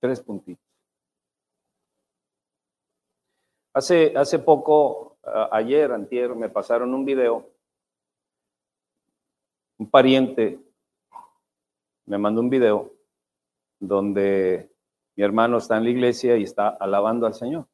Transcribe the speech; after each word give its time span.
Tres 0.00 0.20
puntitos. 0.20 0.64
Hace, 3.72 4.12
hace 4.16 4.38
poco, 4.38 5.18
ayer, 5.52 5.92
antier, 5.92 6.34
me 6.34 6.48
pasaron 6.48 6.94
un 6.94 7.04
video. 7.04 7.48
Un 9.78 9.88
pariente 9.88 10.58
me 12.08 12.16
mandó 12.16 12.40
un 12.40 12.50
video 12.50 12.92
donde 13.78 14.70
mi 15.14 15.22
hermano 15.22 15.58
está 15.58 15.76
en 15.76 15.84
la 15.84 15.90
iglesia 15.90 16.36
y 16.36 16.44
está 16.44 16.68
alabando 16.68 17.26
al 17.26 17.34
Señor. 17.34 17.66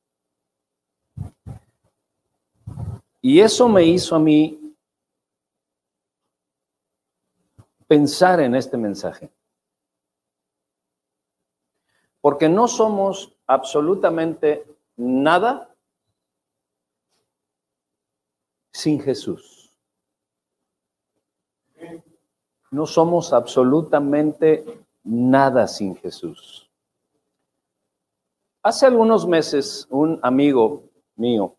Y 3.22 3.41
eso 3.41 3.68
me 3.68 3.84
hizo 3.84 4.16
a 4.16 4.18
mí 4.18 4.75
pensar 7.86 8.41
en 8.41 8.54
este 8.54 8.77
mensaje. 8.77 9.30
Porque 12.25 12.49
no 12.49 12.69
somos 12.69 13.37
absolutamente 13.46 14.64
nada 14.96 15.77
sin 18.73 18.99
Jesús. 18.99 19.71
No 22.71 22.87
somos 22.87 23.35
absolutamente 23.35 24.64
nada 25.03 25.69
sin 25.69 25.97
Jesús. 25.97 26.67
Hace 28.63 28.86
algunos 28.86 29.27
meses 29.27 29.86
un 29.91 30.19
amigo 30.22 30.83
mío, 31.17 31.55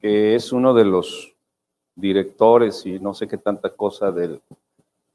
que 0.00 0.34
es 0.34 0.50
uno 0.50 0.74
de 0.74 0.84
los 0.84 1.32
directores 1.94 2.84
y 2.86 2.98
no 2.98 3.14
sé 3.14 3.28
qué 3.28 3.38
tanta 3.38 3.70
cosa 3.70 4.10
de 4.10 4.40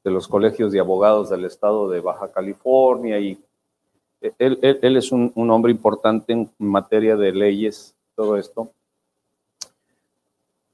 los 0.02 0.26
colegios 0.28 0.72
de 0.72 0.80
abogados 0.80 1.28
del 1.28 1.44
estado 1.44 1.90
de 1.90 2.00
Baja 2.00 2.32
California 2.32 3.18
y 3.18 3.38
él, 4.20 4.96
es 4.96 5.12
un, 5.12 5.32
hombre 5.50 5.72
importante 5.72 6.32
en 6.32 6.50
materia 6.58 7.16
de 7.16 7.32
leyes, 7.32 7.94
todo 8.14 8.36
esto, 8.36 8.70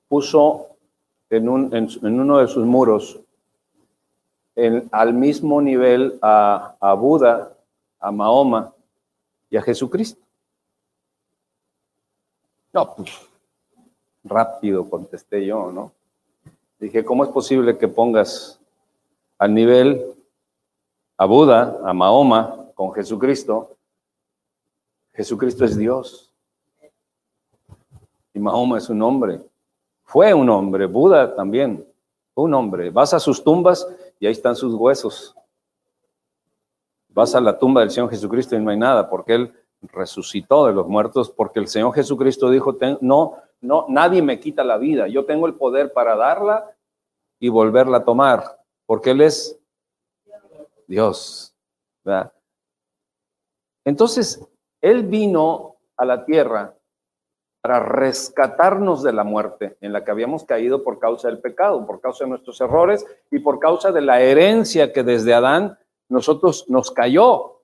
puso 0.08 0.69
en, 1.30 1.48
uno 1.48 2.39
de 2.39 2.48
sus 2.48 2.64
muros 2.64 3.19
al 4.91 5.14
mismo 5.14 5.62
nivel 5.62 6.19
a, 6.20 6.77
a 6.78 6.94
Buda, 6.94 7.56
a 7.98 8.11
Mahoma 8.11 8.72
y 9.48 9.56
a 9.56 9.62
Jesucristo. 9.62 10.20
No, 12.72 12.94
pues 12.94 13.11
rápido 14.25 14.88
contesté 14.88 15.44
yo, 15.44 15.70
¿no? 15.72 15.92
Dije, 16.78 17.05
¿cómo 17.05 17.25
es 17.25 17.31
posible 17.31 17.78
que 17.78 17.88
pongas 17.88 18.59
al 19.38 19.55
nivel 19.55 20.05
a 21.16 21.25
Buda, 21.27 21.78
a 21.84 21.92
Mahoma, 21.92 22.61
con 22.83 22.92
Jesucristo? 22.94 23.77
Jesucristo 25.14 25.64
es 25.64 25.77
Dios. 25.77 26.33
Y 28.34 28.41
Mahoma 28.41 28.78
es 28.78 28.88
un 28.88 29.00
hombre. 29.02 29.41
Fue 30.02 30.34
un 30.34 30.48
hombre. 30.50 30.86
Buda 30.86 31.34
también. 31.36 31.86
Fue 32.34 32.44
un 32.44 32.55
hombre. 32.55 32.91
Vas 32.91 33.14
a 33.14 33.20
sus 33.20 33.44
tumbas 33.44 33.86
y 34.19 34.27
ahí 34.27 34.33
están 34.33 34.56
sus 34.56 34.75
huesos. 34.75 35.36
Vas 37.08 37.34
a 37.36 37.41
la 37.41 37.56
tumba 37.56 37.83
del 37.83 37.91
Señor 37.91 38.10
Jesucristo 38.10 38.56
y 38.56 38.60
no 38.60 38.70
hay 38.70 38.78
nada, 38.78 39.08
porque 39.08 39.34
Él 39.34 39.55
resucitó 39.83 40.66
de 40.66 40.72
los 40.72 40.88
muertos, 40.88 41.30
porque 41.30 41.60
el 41.60 41.69
Señor 41.69 41.92
Jesucristo 41.94 42.50
dijo, 42.50 42.77
no, 43.00 43.36
no, 43.60 43.86
nadie 43.88 44.22
me 44.22 44.41
quita 44.41 44.64
la 44.64 44.78
vida, 44.78 45.08
yo 45.08 45.27
tengo 45.27 45.47
el 45.47 45.55
poder 45.55 45.92
para 45.92 46.16
darla 46.16 46.75
y 47.38 47.48
volverla 47.48 47.98
a 47.98 48.05
tomar, 48.05 48.64
porque 48.86 49.10
Él 49.10 49.20
es 49.20 49.60
Dios. 50.86 51.55
Entonces, 53.84 54.47
Él 54.80 55.05
vino 55.05 55.77
a 55.97 56.05
la 56.05 56.25
tierra 56.25 56.75
para 57.62 57.78
rescatarnos 57.78 59.04
de 59.04 59.12
la 59.12 59.22
muerte 59.22 59.76
en 59.81 59.93
la 59.93 60.04
que 60.04 60.10
habíamos 60.10 60.44
caído 60.44 60.82
por 60.82 60.98
causa 60.98 61.28
del 61.28 61.38
pecado, 61.38 61.87
por 61.87 62.00
causa 62.00 62.25
de 62.25 62.31
nuestros 62.31 62.60
errores 62.60 63.06
y 63.31 63.38
por 63.38 63.60
causa 63.60 63.93
de 63.93 64.00
la 64.00 64.20
herencia 64.20 64.93
que 64.93 65.04
desde 65.04 65.32
Adán 65.32 65.78
nosotros 66.09 66.69
nos 66.69 66.91
cayó. 66.91 67.62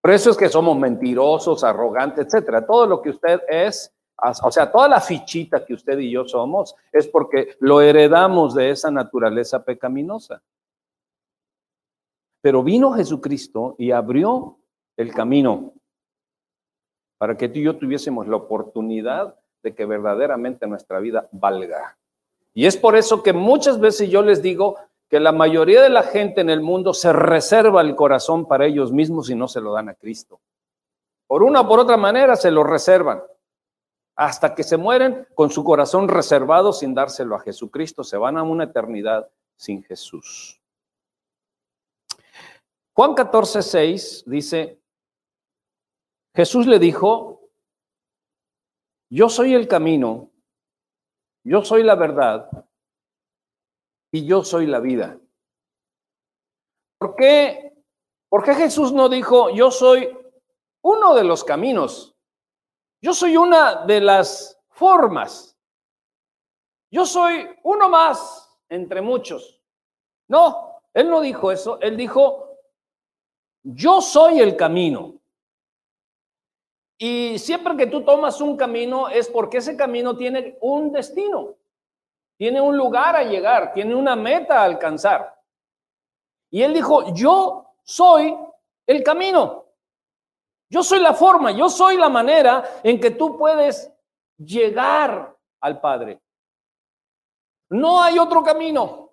Por 0.00 0.12
eso 0.12 0.30
es 0.30 0.36
que 0.36 0.48
somos 0.48 0.78
mentirosos, 0.78 1.64
arrogantes, 1.64 2.26
etcétera. 2.26 2.64
Todo 2.64 2.86
lo 2.86 3.02
que 3.02 3.10
usted 3.10 3.40
es, 3.48 3.92
o 4.16 4.50
sea, 4.50 4.70
toda 4.70 4.88
la 4.88 5.00
fichita 5.00 5.64
que 5.66 5.74
usted 5.74 5.98
y 5.98 6.12
yo 6.12 6.24
somos, 6.26 6.76
es 6.92 7.08
porque 7.08 7.56
lo 7.58 7.80
heredamos 7.80 8.54
de 8.54 8.70
esa 8.70 8.92
naturaleza 8.92 9.64
pecaminosa. 9.64 10.40
Pero 12.40 12.62
vino 12.62 12.92
Jesucristo 12.92 13.74
y 13.76 13.90
abrió 13.90 14.59
el 15.00 15.12
camino 15.12 15.72
para 17.18 17.36
que 17.36 17.48
tú 17.48 17.58
y 17.58 17.64
yo 17.64 17.76
tuviésemos 17.76 18.26
la 18.26 18.36
oportunidad 18.36 19.36
de 19.62 19.74
que 19.74 19.84
verdaderamente 19.84 20.66
nuestra 20.66 21.00
vida 21.00 21.28
valga. 21.32 21.98
Y 22.54 22.66
es 22.66 22.76
por 22.76 22.96
eso 22.96 23.22
que 23.22 23.32
muchas 23.32 23.78
veces 23.78 24.08
yo 24.10 24.22
les 24.22 24.42
digo, 24.42 24.76
que 25.10 25.18
la 25.18 25.32
mayoría 25.32 25.82
de 25.82 25.90
la 25.90 26.04
gente 26.04 26.40
en 26.40 26.50
el 26.50 26.60
mundo 26.60 26.94
se 26.94 27.12
reserva 27.12 27.80
el 27.82 27.96
corazón 27.96 28.46
para 28.46 28.64
ellos 28.64 28.92
mismos 28.92 29.28
y 29.28 29.34
no 29.34 29.48
se 29.48 29.60
lo 29.60 29.72
dan 29.72 29.88
a 29.88 29.94
Cristo. 29.94 30.40
Por 31.26 31.42
una 31.42 31.62
o 31.62 31.68
por 31.68 31.80
otra 31.80 31.96
manera 31.96 32.36
se 32.36 32.52
lo 32.52 32.62
reservan. 32.62 33.20
Hasta 34.14 34.54
que 34.54 34.62
se 34.62 34.76
mueren 34.76 35.26
con 35.34 35.50
su 35.50 35.64
corazón 35.64 36.06
reservado 36.06 36.72
sin 36.72 36.94
dárselo 36.94 37.34
a 37.34 37.40
Jesucristo, 37.40 38.04
se 38.04 38.16
van 38.16 38.38
a 38.38 38.44
una 38.44 38.64
eternidad 38.64 39.28
sin 39.56 39.82
Jesús. 39.82 40.60
Juan 42.92 43.14
14, 43.14 43.62
6 43.62 44.24
dice, 44.26 44.78
Jesús 46.34 46.66
le 46.66 46.78
dijo, 46.78 47.50
yo 49.10 49.28
soy 49.28 49.54
el 49.54 49.66
camino, 49.66 50.30
yo 51.44 51.64
soy 51.64 51.82
la 51.82 51.96
verdad 51.96 52.48
y 54.12 54.26
yo 54.26 54.44
soy 54.44 54.66
la 54.66 54.80
vida. 54.80 55.18
¿Por 56.98 57.16
qué? 57.16 57.84
¿Por 58.28 58.44
qué 58.44 58.54
Jesús 58.54 58.92
no 58.92 59.08
dijo, 59.08 59.50
yo 59.50 59.70
soy 59.70 60.16
uno 60.82 61.14
de 61.14 61.24
los 61.24 61.42
caminos? 61.42 62.16
Yo 63.02 63.14
soy 63.14 63.36
una 63.36 63.86
de 63.86 64.00
las 64.00 64.60
formas. 64.68 65.58
Yo 66.92 67.06
soy 67.06 67.48
uno 67.64 67.88
más 67.88 68.48
entre 68.68 69.00
muchos. 69.00 69.60
No, 70.28 70.80
él 70.94 71.08
no 71.08 71.20
dijo 71.20 71.50
eso. 71.50 71.80
Él 71.80 71.96
dijo, 71.96 72.58
yo 73.62 74.00
soy 74.00 74.40
el 74.40 74.56
camino. 74.56 75.19
Y 77.00 77.38
siempre 77.38 77.76
que 77.76 77.86
tú 77.86 78.02
tomas 78.04 78.40
un 78.40 78.56
camino 78.56 79.08
es 79.08 79.28
porque 79.28 79.58
ese 79.58 79.76
camino 79.76 80.16
tiene 80.16 80.56
un 80.60 80.92
destino 80.92 81.56
tiene 82.40 82.58
un 82.58 82.74
lugar 82.74 83.16
a 83.16 83.22
llegar, 83.22 83.74
tiene 83.74 83.94
una 83.94 84.16
meta 84.16 84.62
a 84.62 84.64
alcanzar. 84.64 85.38
Y 86.50 86.62
él 86.62 86.72
dijo, 86.72 87.12
yo 87.12 87.74
soy 87.82 88.34
el 88.86 89.02
camino, 89.02 89.66
yo 90.70 90.82
soy 90.82 91.00
la 91.00 91.12
forma, 91.12 91.50
yo 91.50 91.68
soy 91.68 91.98
la 91.98 92.08
manera 92.08 92.64
en 92.82 92.98
que 92.98 93.10
tú 93.10 93.36
puedes 93.36 93.92
llegar 94.38 95.36
al 95.60 95.80
Padre. 95.82 96.18
No 97.68 98.02
hay 98.02 98.18
otro 98.18 98.42
camino. 98.42 99.09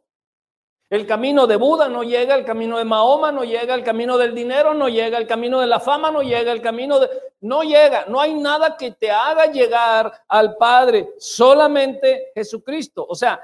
El 0.89 1.05
camino 1.05 1.47
de 1.47 1.57
Buda 1.57 1.89
no 1.89 2.03
llega, 2.03 2.35
el 2.35 2.45
camino 2.45 2.77
de 2.77 2.85
Mahoma 2.85 3.29
no 3.31 3.43
llega, 3.43 3.75
el 3.75 3.83
camino 3.83 4.17
del 4.17 4.33
dinero 4.33 4.73
no 4.73 4.87
llega, 4.87 5.17
el 5.17 5.27
camino 5.27 5.59
de 5.59 5.67
la 5.67 5.81
fama 5.81 6.11
no 6.11 6.21
llega, 6.21 6.51
el 6.51 6.61
camino 6.61 6.99
de... 6.99 7.09
No 7.41 7.61
llega, 7.61 8.05
no 8.07 8.21
hay 8.21 8.33
nada 8.33 8.77
que 8.77 8.91
te 8.91 9.11
haga 9.11 9.47
llegar 9.47 10.11
al 10.29 10.55
Padre, 10.55 11.09
solamente 11.19 12.31
Jesucristo. 12.33 13.05
O 13.07 13.15
sea, 13.15 13.39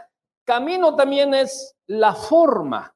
camino 0.45 0.95
también 0.95 1.33
es 1.33 1.75
la 1.87 2.13
forma. 2.13 2.95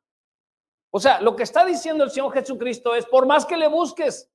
O 0.91 0.99
sea, 0.99 1.19
lo 1.19 1.35
que 1.35 1.43
está 1.43 1.65
diciendo 1.65 2.05
el 2.05 2.11
Señor 2.11 2.33
Jesucristo 2.33 2.95
es, 2.95 3.05
por 3.05 3.25
más 3.25 3.45
que 3.45 3.57
le 3.57 3.67
busques, 3.67 4.29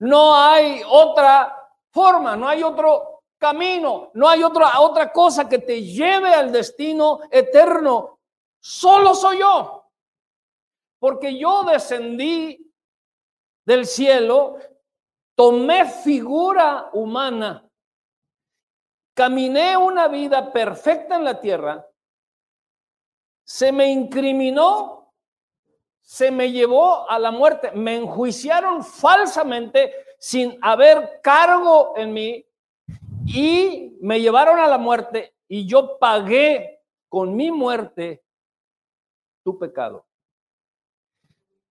no 0.00 0.34
hay 0.34 0.82
otra 0.90 1.56
forma, 1.90 2.36
no 2.36 2.48
hay 2.48 2.64
otro 2.64 3.22
camino, 3.38 4.10
no 4.14 4.28
hay 4.28 4.42
otra, 4.42 4.80
otra 4.80 5.12
cosa 5.12 5.48
que 5.48 5.60
te 5.60 5.82
lleve 5.82 6.34
al 6.34 6.50
destino 6.50 7.20
eterno 7.30 8.17
Solo 8.60 9.14
soy 9.14 9.38
yo. 9.38 9.90
Porque 10.98 11.38
yo 11.38 11.64
descendí 11.64 12.72
del 13.64 13.86
cielo, 13.86 14.56
tomé 15.34 15.84
figura 15.84 16.90
humana, 16.92 17.70
caminé 19.14 19.76
una 19.76 20.08
vida 20.08 20.52
perfecta 20.52 21.16
en 21.16 21.24
la 21.24 21.40
tierra, 21.40 21.86
se 23.44 23.70
me 23.70 23.90
incriminó, 23.90 25.12
se 26.00 26.30
me 26.30 26.50
llevó 26.50 27.08
a 27.08 27.18
la 27.18 27.30
muerte, 27.30 27.70
me 27.72 27.96
enjuiciaron 27.96 28.82
falsamente 28.82 29.92
sin 30.18 30.58
haber 30.62 31.20
cargo 31.22 31.94
en 31.96 32.12
mí 32.12 32.46
y 33.26 33.96
me 34.00 34.20
llevaron 34.20 34.58
a 34.58 34.66
la 34.66 34.78
muerte 34.78 35.34
y 35.46 35.66
yo 35.66 35.98
pagué 35.98 36.82
con 37.08 37.36
mi 37.36 37.50
muerte 37.50 38.24
pecado. 39.56 40.04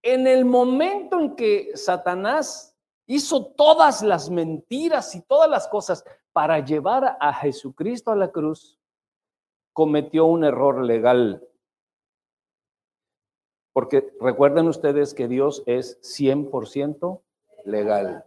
en 0.08 0.26
el 0.26 0.46
momento 0.46 1.20
en 1.20 1.36
que 1.36 1.76
Satanás 1.76 2.74
hizo 3.08 3.46
todas 3.46 4.02
las 4.02 4.30
mentiras 4.30 5.14
y 5.16 5.22
todas 5.22 5.50
las 5.50 5.68
cosas 5.68 6.06
para 6.32 6.60
llevar 6.60 7.18
a 7.20 7.34
Jesucristo 7.34 8.12
a 8.12 8.16
la 8.16 8.32
cruz, 8.32 8.80
cometió 9.74 10.26
un 10.26 10.44
error 10.44 10.84
legal. 10.84 11.46
Porque 13.74 14.14
recuerden 14.20 14.68
ustedes 14.68 15.14
que 15.14 15.28
Dios 15.28 15.64
es 15.66 16.00
100% 16.02 17.22
legal. 17.66 18.26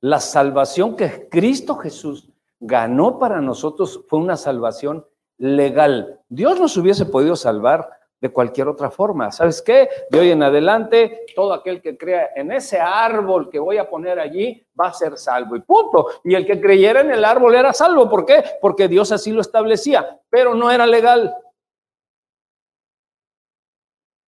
La 0.00 0.18
salvación 0.18 0.96
que 0.96 1.28
Cristo 1.28 1.76
Jesús 1.76 2.28
ganó 2.58 3.18
para 3.18 3.40
nosotros 3.40 4.04
fue 4.08 4.18
una 4.18 4.36
salvación 4.36 5.06
legal. 5.38 6.19
Dios 6.30 6.60
nos 6.60 6.76
hubiese 6.76 7.06
podido 7.06 7.34
salvar 7.34 7.90
de 8.20 8.30
cualquier 8.30 8.68
otra 8.68 8.88
forma. 8.88 9.32
¿Sabes 9.32 9.60
qué? 9.60 9.88
De 10.10 10.20
hoy 10.20 10.30
en 10.30 10.44
adelante, 10.44 11.26
todo 11.34 11.52
aquel 11.52 11.82
que 11.82 11.98
crea 11.98 12.30
en 12.36 12.52
ese 12.52 12.78
árbol 12.78 13.50
que 13.50 13.58
voy 13.58 13.78
a 13.78 13.90
poner 13.90 14.20
allí 14.20 14.64
va 14.78 14.88
a 14.88 14.92
ser 14.92 15.18
salvo 15.18 15.56
y 15.56 15.60
punto. 15.60 16.06
Y 16.22 16.36
el 16.36 16.46
que 16.46 16.60
creyera 16.60 17.00
en 17.00 17.10
el 17.10 17.24
árbol 17.24 17.56
era 17.56 17.72
salvo. 17.72 18.08
¿Por 18.08 18.24
qué? 18.24 18.44
Porque 18.60 18.86
Dios 18.86 19.10
así 19.10 19.32
lo 19.32 19.40
establecía, 19.40 20.20
pero 20.28 20.54
no 20.54 20.70
era 20.70 20.86
legal. 20.86 21.34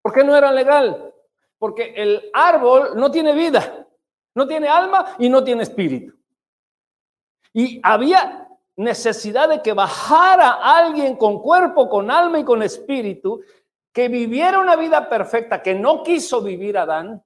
¿Por 0.03 0.13
qué 0.13 0.25
no 0.25 0.37
era 0.37 0.51
legal? 0.51 1.15
Porque 1.57 1.95
el 1.97 2.31
árbol 2.35 2.97
no 2.97 3.13
tiene 3.13 3.33
vida, 3.33 3.87
no 4.35 4.49
tiene 4.49 4.67
alma 4.67 5.15
y 5.21 5.29
no 5.29 5.45
tiene 5.45 5.63
espíritu. 5.63 6.13
Y 7.53 7.81
había 7.85 8.42
necesidad 8.83 9.49
de 9.49 9.63
que 9.63 9.73
bajara 9.73 10.51
alguien 10.51 11.17
con 11.17 11.41
cuerpo, 11.41 11.89
con 11.89 12.11
alma 12.11 12.39
y 12.39 12.45
con 12.45 12.63
espíritu 12.63 13.43
que 13.93 14.09
viviera 14.09 14.59
una 14.59 14.77
vida 14.77 15.09
perfecta 15.09 15.63
que 15.63 15.75
no 15.75 16.03
quiso 16.03 16.43
vivir 16.43 16.79
Adán. 16.79 17.23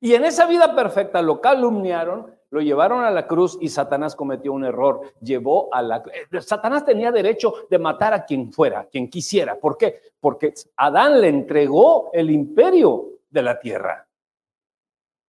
Y 0.00 0.14
en 0.14 0.24
esa 0.24 0.46
vida 0.46 0.74
perfecta 0.74 1.22
lo 1.22 1.40
calumniaron, 1.40 2.34
lo 2.50 2.60
llevaron 2.60 3.04
a 3.04 3.10
la 3.10 3.26
cruz 3.26 3.56
y 3.60 3.68
Satanás 3.68 4.14
cometió 4.14 4.52
un 4.52 4.64
error. 4.64 5.00
Llevó 5.20 5.72
a 5.72 5.82
la 5.82 6.02
eh, 6.12 6.40
Satanás 6.40 6.84
tenía 6.84 7.10
derecho 7.10 7.54
de 7.70 7.78
matar 7.78 8.12
a 8.12 8.24
quien 8.24 8.52
fuera, 8.52 8.86
quien 8.90 9.08
quisiera. 9.08 9.58
¿Por 9.58 9.78
qué? 9.78 10.00
Porque 10.20 10.52
Adán 10.76 11.20
le 11.20 11.28
entregó 11.28 12.10
el 12.12 12.30
imperio 12.30 13.20
de 13.30 13.42
la 13.42 13.58
tierra 13.58 14.06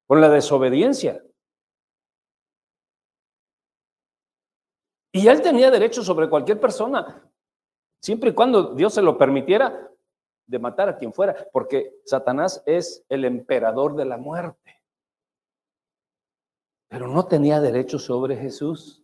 con 0.05 0.21
la 0.21 0.29
desobediencia. 0.29 1.23
Y 5.15 5.27
él 5.27 5.41
tenía 5.41 5.71
derecho 5.71 6.03
sobre 6.03 6.29
cualquier 6.29 6.59
persona 6.59 7.25
siempre 8.05 8.29
y 8.29 8.33
cuando 8.33 8.75
Dios 8.75 8.93
se 8.93 9.01
lo 9.01 9.17
permitiera, 9.17 9.89
de 10.47 10.59
matar 10.59 10.89
a 10.89 10.97
quien 10.97 11.11
fuera, 11.11 11.35
porque 11.51 11.95
Satanás 12.05 12.61
es 12.67 13.03
el 13.09 13.25
emperador 13.25 13.95
de 13.95 14.05
la 14.05 14.17
muerte. 14.17 14.79
Pero 16.87 17.07
no 17.07 17.25
tenía 17.25 17.59
derecho 17.59 17.97
sobre 17.97 18.35
Jesús, 18.37 19.03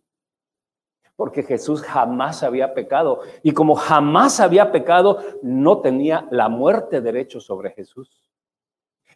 porque 1.16 1.42
Jesús 1.42 1.82
jamás 1.82 2.44
había 2.44 2.74
pecado. 2.74 3.22
Y 3.42 3.52
como 3.52 3.74
jamás 3.74 4.38
había 4.38 4.70
pecado, 4.70 5.18
no 5.42 5.80
tenía 5.80 6.28
la 6.30 6.48
muerte 6.48 7.00
derecho 7.00 7.40
sobre 7.40 7.72
Jesús. 7.72 8.30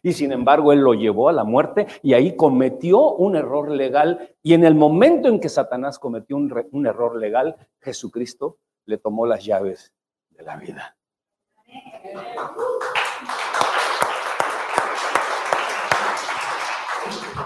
Y 0.07 0.13
sin 0.13 0.31
embargo, 0.31 0.71
él 0.71 0.79
lo 0.79 0.93
llevó 0.93 1.27
a 1.27 1.33
la 1.33 1.43
muerte 1.43 1.85
y 2.01 2.13
ahí 2.13 2.37
cometió 2.37 3.11
un 3.15 3.35
error 3.35 3.69
legal. 3.69 4.33
Y 4.41 4.53
en 4.53 4.63
el 4.63 4.73
momento 4.73 5.27
en 5.27 5.37
que 5.37 5.49
Satanás 5.49 5.99
cometió 5.99 6.37
un, 6.37 6.65
un 6.71 6.87
error 6.87 7.17
legal, 7.17 7.57
Jesucristo 7.81 8.57
le 8.85 8.99
tomó 8.99 9.25
las 9.25 9.43
llaves 9.43 9.91
de 10.29 10.43
la 10.43 10.55
vida. 10.55 10.95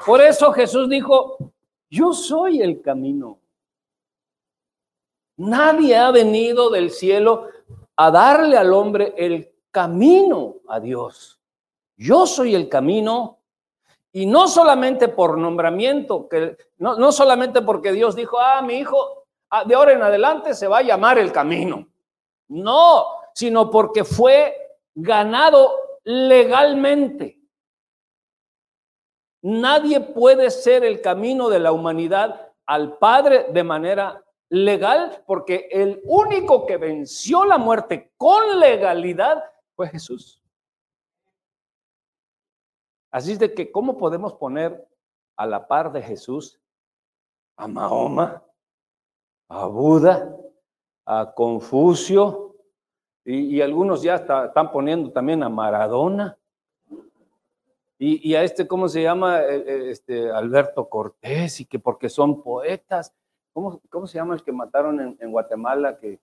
Por 0.06 0.22
eso 0.22 0.52
Jesús 0.52 0.88
dijo, 0.88 1.38
yo 1.90 2.14
soy 2.14 2.62
el 2.62 2.80
camino. 2.84 3.40
Nadie 5.38 5.98
ha 5.98 6.12
venido 6.12 6.70
del 6.70 6.92
cielo 6.92 7.48
a 7.96 8.12
darle 8.12 8.56
al 8.56 8.72
hombre 8.72 9.16
el 9.18 9.52
camino 9.72 10.58
a 10.68 10.80
Dios. 10.80 11.41
Yo 12.02 12.26
soy 12.26 12.56
el 12.56 12.68
camino 12.68 13.40
y 14.12 14.26
no 14.26 14.48
solamente 14.48 15.08
por 15.08 15.38
nombramiento, 15.38 16.28
que 16.28 16.58
no, 16.78 16.96
no 16.96 17.12
solamente 17.12 17.62
porque 17.62 17.92
Dios 17.92 18.16
dijo, 18.16 18.40
ah, 18.40 18.62
mi 18.62 18.76
hijo 18.76 19.22
Ah, 19.54 19.66
de 19.66 19.76
ahora 19.76 19.92
en 19.92 20.02
adelante 20.02 20.54
se 20.54 20.66
va 20.66 20.78
a 20.78 20.82
llamar 20.82 21.20
el 21.20 21.34
camino. 21.34 21.86
No, 22.48 23.06
sino 23.34 23.70
porque 23.70 24.06
fue 24.06 24.56
ganado 24.96 25.74
legalmente. 26.06 27.38
Nadie 29.42 30.00
puede 30.00 30.50
ser 30.52 30.86
el 30.86 31.02
camino 31.02 31.50
de 31.50 31.60
la 31.60 31.74
humanidad 31.74 32.50
al 32.66 32.98
Padre 32.98 33.48
de 33.52 33.64
manera 33.64 34.24
legal, 34.48 35.22
porque 35.28 35.68
el 35.70 36.02
único 36.06 36.66
que 36.66 36.78
venció 36.78 37.44
la 37.44 37.58
muerte 37.58 38.14
con 38.16 38.58
legalidad 38.58 39.44
fue 39.76 39.90
Jesús. 39.90 40.41
Así 43.12 43.34
es 43.34 43.40
de 43.40 43.54
que, 43.54 43.72
¿cómo 43.72 43.98
podemos 43.98 44.34
poner 44.34 44.88
a 45.36 45.46
la 45.46 45.68
par 45.68 45.92
de 45.92 46.02
Jesús 46.02 46.60
a 47.58 47.68
Mahoma? 47.68 48.44
a 49.52 49.66
Buda, 49.66 50.34
a 51.06 51.34
Confucio, 51.36 52.56
y, 53.26 53.60
algunos 53.60 54.02
ya 54.02 54.16
están 54.16 54.72
poniendo 54.72 55.12
también 55.12 55.44
a 55.44 55.50
Maradona, 55.50 56.38
y, 58.00 58.34
a 58.34 58.44
este, 58.44 58.66
¿cómo 58.66 58.88
se 58.88 59.04
llama? 59.04 59.42
E, 59.42 59.58
e, 59.58 59.92
este, 59.92 60.32
Alberto 60.32 60.90
Cortés, 60.90 61.60
y 61.60 61.66
que 61.66 61.78
porque 61.78 62.10
son 62.10 62.42
poetas. 62.42 63.14
¿Cómo, 63.54 63.80
cómo 63.92 64.08
se 64.08 64.18
llama 64.18 64.34
el 64.34 64.42
que 64.42 64.52
mataron 64.52 65.18
en, 65.20 65.32
Guatemala? 65.32 66.00
Que, 66.00 66.20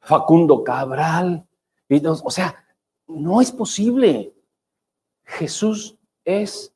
Facundo 0.00 0.62
Cabral. 0.62 1.46
Y, 1.88 2.04
o 2.06 2.30
sea, 2.30 2.62
no 3.06 3.40
es 3.40 3.50
posible. 3.50 4.34
Jesús 5.28 5.96
es 6.24 6.74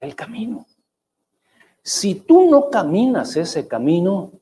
el 0.00 0.14
camino. 0.14 0.66
Si 1.82 2.14
tú 2.14 2.50
no 2.50 2.70
caminas 2.70 3.36
ese 3.36 3.66
camino, 3.66 4.32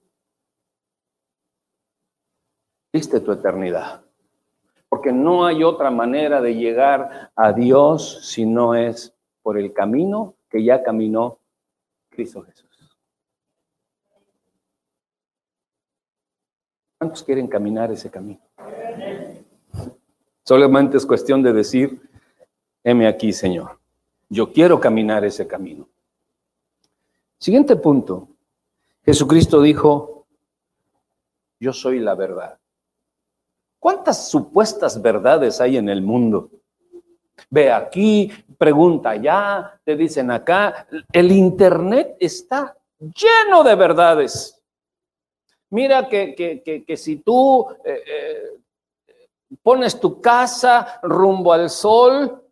Viste 2.92 3.20
tu 3.20 3.32
eternidad. 3.32 4.02
Porque 4.88 5.12
no 5.12 5.46
hay 5.46 5.62
otra 5.62 5.90
manera 5.90 6.40
de 6.40 6.54
llegar 6.54 7.30
a 7.36 7.52
Dios 7.52 8.26
si 8.26 8.44
no 8.44 8.74
es 8.74 9.14
por 9.42 9.56
el 9.56 9.72
camino 9.72 10.34
que 10.48 10.64
ya 10.64 10.82
caminó 10.82 11.38
Cristo 12.08 12.42
Jesús. 12.42 12.68
¿Cuántos 16.98 17.22
quieren 17.22 17.46
caminar 17.46 17.92
ese 17.92 18.10
camino? 18.10 18.40
Solamente 20.44 20.96
es 20.96 21.06
cuestión 21.06 21.42
de 21.42 21.52
decir, 21.52 22.09
heme 22.82 23.06
aquí, 23.06 23.32
Señor. 23.32 23.78
Yo 24.28 24.52
quiero 24.52 24.80
caminar 24.80 25.24
ese 25.24 25.46
camino. 25.46 25.88
Siguiente 27.38 27.76
punto. 27.76 28.28
Jesucristo 29.04 29.60
dijo, 29.60 30.26
yo 31.58 31.72
soy 31.72 31.98
la 31.98 32.14
verdad. 32.14 32.58
¿Cuántas 33.78 34.30
supuestas 34.30 35.00
verdades 35.00 35.60
hay 35.60 35.78
en 35.78 35.88
el 35.88 36.02
mundo? 36.02 36.50
Ve 37.48 37.72
aquí, 37.72 38.30
pregunta 38.58 39.10
allá, 39.10 39.80
te 39.84 39.96
dicen 39.96 40.30
acá. 40.30 40.86
El 41.12 41.32
Internet 41.32 42.16
está 42.20 42.76
lleno 42.98 43.64
de 43.64 43.74
verdades. 43.74 44.62
Mira 45.70 46.08
que, 46.08 46.84
si 46.96 47.16
tú 47.16 47.66
eh, 47.84 48.02
eh, 48.06 49.56
pones 49.62 49.98
tu 49.98 50.20
casa 50.20 51.00
rumbo 51.02 51.52
al 51.52 51.70
sol, 51.70 52.42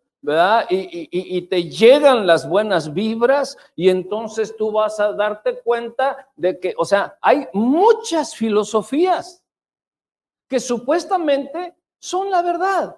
y, 0.69 1.41
te 1.43 1.63
llegan 1.69 2.27
las 2.27 2.47
buenas 2.47 2.93
vibras 2.93 3.57
y 3.75 3.89
entonces 3.89 4.55
tú 4.57 4.71
vas 4.71 4.99
a 4.99 5.13
darte 5.13 5.59
cuenta 5.61 6.27
de 6.35 6.59
que, 6.59 6.73
o 6.77 6.85
sea, 6.85 7.17
hay 7.21 7.47
muchas 7.53 8.35
filosofías 8.35 9.43
que 10.47 10.59
supuestamente 10.59 11.75
son 11.99 12.29
la 12.29 12.41
verdad. 12.41 12.97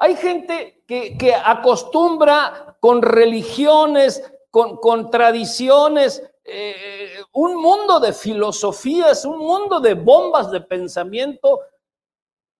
Hay 0.00 0.14
gente 0.16 0.84
que, 0.86 1.34
acostumbra 1.44 2.76
con 2.80 3.02
religiones, 3.02 4.22
con, 4.50 5.10
tradiciones, 5.10 6.22
eh, 6.44 7.22
un 7.32 7.56
mundo 7.56 7.98
de 8.00 8.12
filosofías, 8.12 9.24
un 9.24 9.38
mundo 9.38 9.80
de 9.80 9.94
bombas 9.94 10.50
de 10.50 10.60
pensamiento. 10.60 11.60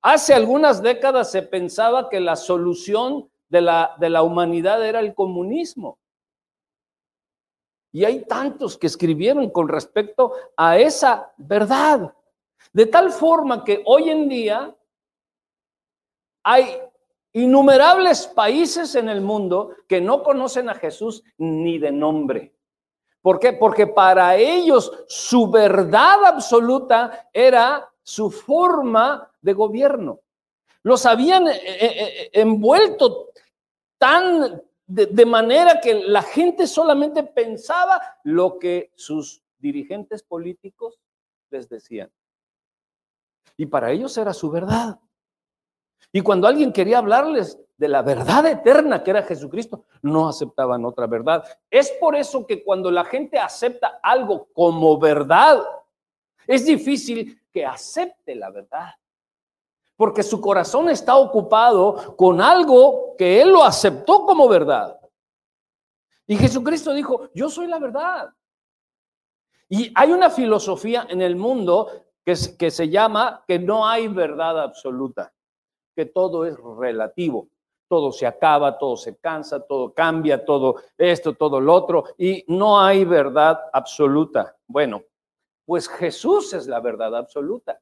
Hace 0.02 0.34
algunas 0.34 0.82
décadas 0.82 1.30
se 1.30 1.42
pensaba 1.42 2.08
que 2.08 2.20
la 2.20 2.36
solución 2.36 3.30
de 3.48 3.60
la, 3.60 3.96
de 3.98 4.10
la 4.10 4.22
humanidad 4.22 4.84
era 4.86 5.00
el 5.00 5.14
comunismo. 5.14 5.98
Y 7.92 8.04
hay 8.04 8.24
tantos 8.24 8.76
que 8.76 8.86
escribieron 8.86 9.50
con 9.50 9.68
respecto 9.68 10.32
a 10.56 10.78
esa 10.78 11.32
verdad. 11.36 12.14
De 12.72 12.86
tal 12.86 13.10
forma 13.10 13.64
que 13.64 13.82
hoy 13.86 14.10
en 14.10 14.28
día 14.28 14.76
hay 16.44 16.80
innumerables 17.32 18.26
países 18.26 18.94
en 18.94 19.08
el 19.08 19.20
mundo 19.20 19.74
que 19.86 20.00
no 20.00 20.22
conocen 20.22 20.68
a 20.68 20.74
Jesús 20.74 21.22
ni 21.38 21.78
de 21.78 21.92
nombre. 21.92 22.54
¿Por 23.20 23.38
qué? 23.38 23.52
Porque 23.52 23.86
para 23.86 24.36
ellos 24.36 24.92
su 25.08 25.50
verdad 25.50 26.24
absoluta 26.24 27.28
era 27.32 27.90
su 28.02 28.30
forma 28.30 29.27
de 29.40 29.52
gobierno. 29.52 30.20
Los 30.82 31.06
habían 31.06 31.48
eh, 31.48 31.56
eh, 31.56 31.80
eh, 31.80 32.30
envuelto 32.32 33.30
tan 33.98 34.62
de, 34.86 35.26
manera 35.26 35.80
que 35.80 35.94
la 35.94 36.22
gente 36.22 36.66
solamente 36.66 37.22
pensaba 37.22 38.00
lo 38.24 38.58
que 38.58 38.90
sus 38.94 39.42
dirigentes 39.58 40.22
políticos 40.22 40.98
les 41.50 41.68
decían. 41.68 42.10
Y 43.56 43.66
para 43.66 43.90
ellos 43.90 44.16
era 44.16 44.32
su 44.32 44.50
verdad. 44.50 44.98
Y 46.12 46.22
cuando 46.22 46.46
alguien 46.46 46.72
quería 46.72 46.98
hablarles 46.98 47.58
de 47.76 47.88
la 47.88 48.02
verdad 48.02 48.46
eterna 48.46 49.04
que 49.04 49.10
era 49.10 49.22
Jesucristo, 49.24 49.84
no 50.00 50.28
aceptaban 50.28 50.84
otra 50.84 51.06
verdad. 51.06 51.44
Es 51.70 51.92
por 52.00 52.16
eso 52.16 52.46
que 52.46 52.64
cuando 52.64 52.90
la 52.90 53.04
gente 53.04 53.38
acepta 53.38 54.00
algo 54.02 54.48
como 54.54 54.98
verdad, 54.98 55.60
es 56.46 56.64
difícil 56.64 57.42
que 57.52 57.66
acepte 57.66 58.34
la 58.34 58.50
verdad. 58.50 58.94
Porque 59.98 60.22
su 60.22 60.40
corazón 60.40 60.88
está 60.88 61.16
ocupado 61.16 62.16
con 62.16 62.40
algo 62.40 63.14
que 63.18 63.42
él 63.42 63.50
lo 63.50 63.62
aceptó 63.62 64.24
como 64.24 64.48
verdad. 64.48 64.98
Y 66.26 66.36
Jesucristo 66.36 66.94
dijo, 66.94 67.28
yo 67.34 67.50
soy 67.50 67.66
la 67.66 67.78
verdad. 67.78 68.30
Y 69.68 69.92
hay 69.94 70.12
una 70.12 70.30
filosofía 70.30 71.06
en 71.10 71.20
el 71.20 71.36
mundo 71.36 72.06
que, 72.24 72.34
que 72.58 72.70
se 72.70 72.88
llama 72.88 73.44
que 73.46 73.58
no 73.58 73.86
hay 73.86 74.08
verdad 74.08 74.62
absoluta, 74.62 75.34
que 75.94 76.06
todo 76.06 76.46
es 76.46 76.56
relativo 76.78 77.50
todo 77.88 78.12
se 78.12 78.26
acaba, 78.26 78.78
todo 78.78 78.96
se 78.96 79.16
cansa, 79.16 79.60
todo 79.60 79.92
cambia, 79.92 80.44
todo 80.44 80.76
esto, 80.96 81.34
todo 81.34 81.60
lo 81.60 81.74
otro, 81.74 82.04
y 82.18 82.44
no 82.46 82.80
hay 82.80 83.04
verdad 83.04 83.58
absoluta. 83.72 84.56
Bueno, 84.66 85.02
pues 85.64 85.88
Jesús 85.88 86.52
es 86.52 86.66
la 86.66 86.80
verdad 86.80 87.16
absoluta. 87.16 87.80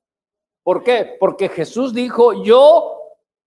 ¿Por 0.67 0.83
qué? 0.83 1.17
Porque 1.21 1.49
Jesús 1.49 1.95
dijo, 1.95 2.43
yo 2.43 3.01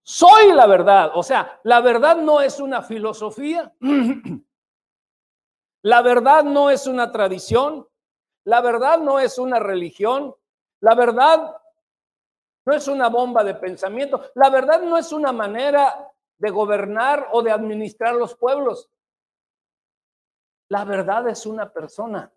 soy 0.04 0.54
la 0.54 0.66
verdad. 0.68 1.12
O 1.16 1.22
sea, 1.22 1.60
la 1.64 1.82
verdad 1.82 2.16
no 2.16 2.40
es 2.40 2.62
una 2.62 2.82
filosofía, 2.82 3.76
la 5.84 6.02
verdad 6.02 6.46
no 6.46 6.70
es 6.70 6.88
una 6.88 7.12
tradición, 7.12 7.86
la 8.46 8.62
verdad 8.62 9.00
no 9.00 9.20
es 9.20 9.38
una 9.38 9.60
religión, 9.60 10.34
la 10.80 10.96
verdad 10.96 11.58
no 12.66 12.74
es 12.74 12.88
una 12.88 13.10
bomba 13.10 13.44
de 13.44 13.56
pensamiento, 13.56 14.24
la 14.36 14.50
verdad 14.50 14.82
no 14.82 14.98
es 14.98 15.12
una 15.12 15.34
manera 15.34 16.10
de 16.38 16.50
gobernar 16.52 17.28
o 17.34 17.42
de 17.42 17.52
administrar 17.52 18.16
los 18.16 18.34
pueblos. 18.34 18.90
La 20.70 20.86
verdad 20.86 21.28
es 21.28 21.46
una 21.46 21.70
persona. 21.70 22.32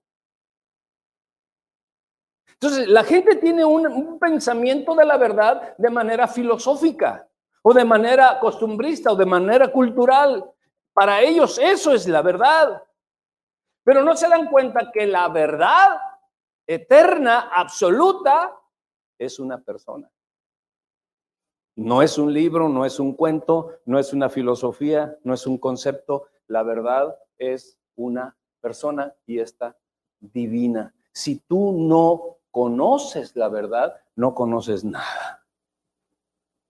Entonces, 2.63 2.87
la 2.87 3.03
gente 3.03 3.35
tiene 3.35 3.65
un, 3.65 4.21
pensamiento 4.21 4.95
de 4.95 5.05
la 5.05 5.17
verdad 5.17 5.77
de 5.77 5.91
manera 5.91 6.29
filosófica 6.29 7.29
o 7.61 7.75
de 7.75 7.85
manera 7.85 8.39
costumbrista 8.39 9.11
o 9.11 9.17
de 9.17 9.27
manera 9.27 9.73
cultural. 9.73 10.49
Para 10.93 11.21
ellos 11.23 11.59
eso 11.59 11.93
es 11.93 12.07
la 12.07 12.23
verdad. 12.23 12.81
Pero 13.83 14.05
no 14.05 14.17
se 14.17 14.29
dan 14.29 14.47
cuenta 14.47 14.93
que 14.93 15.09
la 15.09 15.29
verdad 15.29 15.99
eterna, 16.65 17.51
absoluta, 17.53 18.57
es 19.19 19.41
una 19.41 19.61
persona. 19.61 20.09
No 21.75 22.01
es 22.01 22.17
un 22.17 22.33
libro, 22.33 22.69
no 22.69 22.85
es 22.85 23.01
un 23.01 23.15
cuento, 23.15 23.81
no 23.87 23.99
es 23.99 24.13
una 24.13 24.29
filosofía, 24.29 25.19
no 25.25 25.35
es 25.35 25.49
un 25.49 25.59
concepto. 25.59 26.29
La 26.47 26.63
verdad 26.63 27.19
es 27.39 27.77
una 27.97 28.37
persona 28.61 29.13
y 29.27 29.41
está 29.41 29.77
divina. 30.21 30.95
Si 31.13 31.41
tú 31.41 31.73
no 31.73 32.39
conoces 32.53 33.35
la 33.35 33.49
verdad, 33.49 33.97
no 34.15 34.35
conoces 34.35 34.85
nada. 34.85 35.43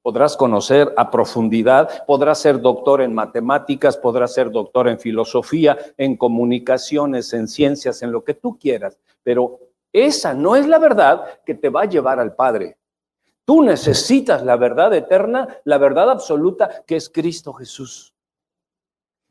Podrás 0.00 0.36
conocer 0.36 0.92
a 0.96 1.10
profundidad, 1.10 2.06
podrás 2.06 2.38
ser 2.38 2.60
doctor 2.60 3.02
en 3.02 3.14
matemáticas, 3.14 3.96
podrás 3.96 4.32
ser 4.32 4.50
doctor 4.50 4.88
en 4.88 4.98
filosofía, 4.98 5.76
en 5.96 6.16
comunicaciones, 6.16 7.32
en 7.34 7.46
ciencias, 7.46 8.02
en 8.02 8.10
lo 8.10 8.24
que 8.24 8.34
tú 8.34 8.58
quieras, 8.58 8.98
pero 9.22 9.60
esa 9.92 10.32
no 10.32 10.56
es 10.56 10.66
la 10.66 10.78
verdad 10.78 11.40
que 11.44 11.54
te 11.54 11.68
va 11.68 11.82
a 11.82 11.88
llevar 11.88 12.18
al 12.18 12.34
Padre. 12.34 12.78
Tú 13.44 13.62
necesitas 13.62 14.42
la 14.42 14.56
verdad 14.56 14.94
eterna, 14.94 15.48
la 15.64 15.78
verdad 15.78 16.10
absoluta 16.10 16.82
que 16.86 16.96
es 16.96 17.08
Cristo 17.08 17.52
Jesús. 17.52 18.14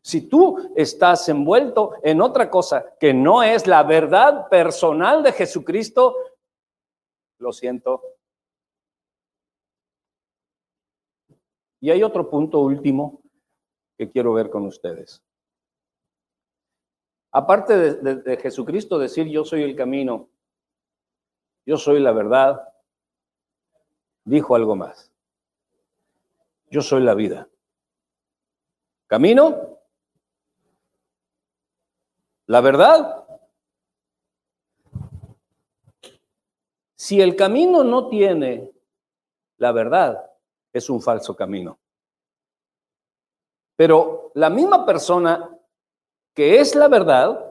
Si 0.03 0.21
tú 0.21 0.71
estás 0.75 1.29
envuelto 1.29 1.93
en 2.01 2.21
otra 2.21 2.49
cosa 2.49 2.85
que 2.99 3.13
no 3.13 3.43
es 3.43 3.67
la 3.67 3.83
verdad 3.83 4.49
personal 4.49 5.21
de 5.21 5.31
Jesucristo, 5.31 6.15
lo 7.41 7.51
siento. 7.51 8.01
Y 11.79 11.89
hay 11.89 12.03
otro 12.03 12.29
punto 12.29 12.59
último 12.59 13.21
que 13.97 14.09
quiero 14.09 14.33
ver 14.33 14.49
con 14.49 14.65
ustedes. 14.65 15.23
Aparte 17.31 17.95
de, 17.95 18.37
Jesucristo 18.37 18.99
decir 18.99 19.27
yo 19.27 19.43
soy 19.45 19.63
el 19.63 19.75
camino, 19.75 20.29
yo 21.65 21.77
soy 21.77 21.99
la 21.99 22.11
verdad, 22.11 22.61
dijo 24.25 24.55
algo 24.55 24.75
más. 24.75 25.11
Yo 26.69 26.81
soy 26.81 27.03
la 27.03 27.15
vida. 27.15 27.49
Camino, 29.07 29.79
la 32.47 32.61
verdad. 32.61 33.20
Si 37.01 37.19
el 37.19 37.35
camino 37.35 37.83
no 37.83 38.09
tiene 38.09 38.71
la 39.57 39.71
verdad, 39.71 40.23
es 40.71 40.87
un 40.87 41.01
falso 41.01 41.35
camino. 41.35 41.79
Pero 43.75 44.31
la 44.35 44.51
misma 44.51 44.85
persona 44.85 45.49
que 46.35 46.59
es 46.59 46.75
la 46.75 46.87
verdad, 46.87 47.43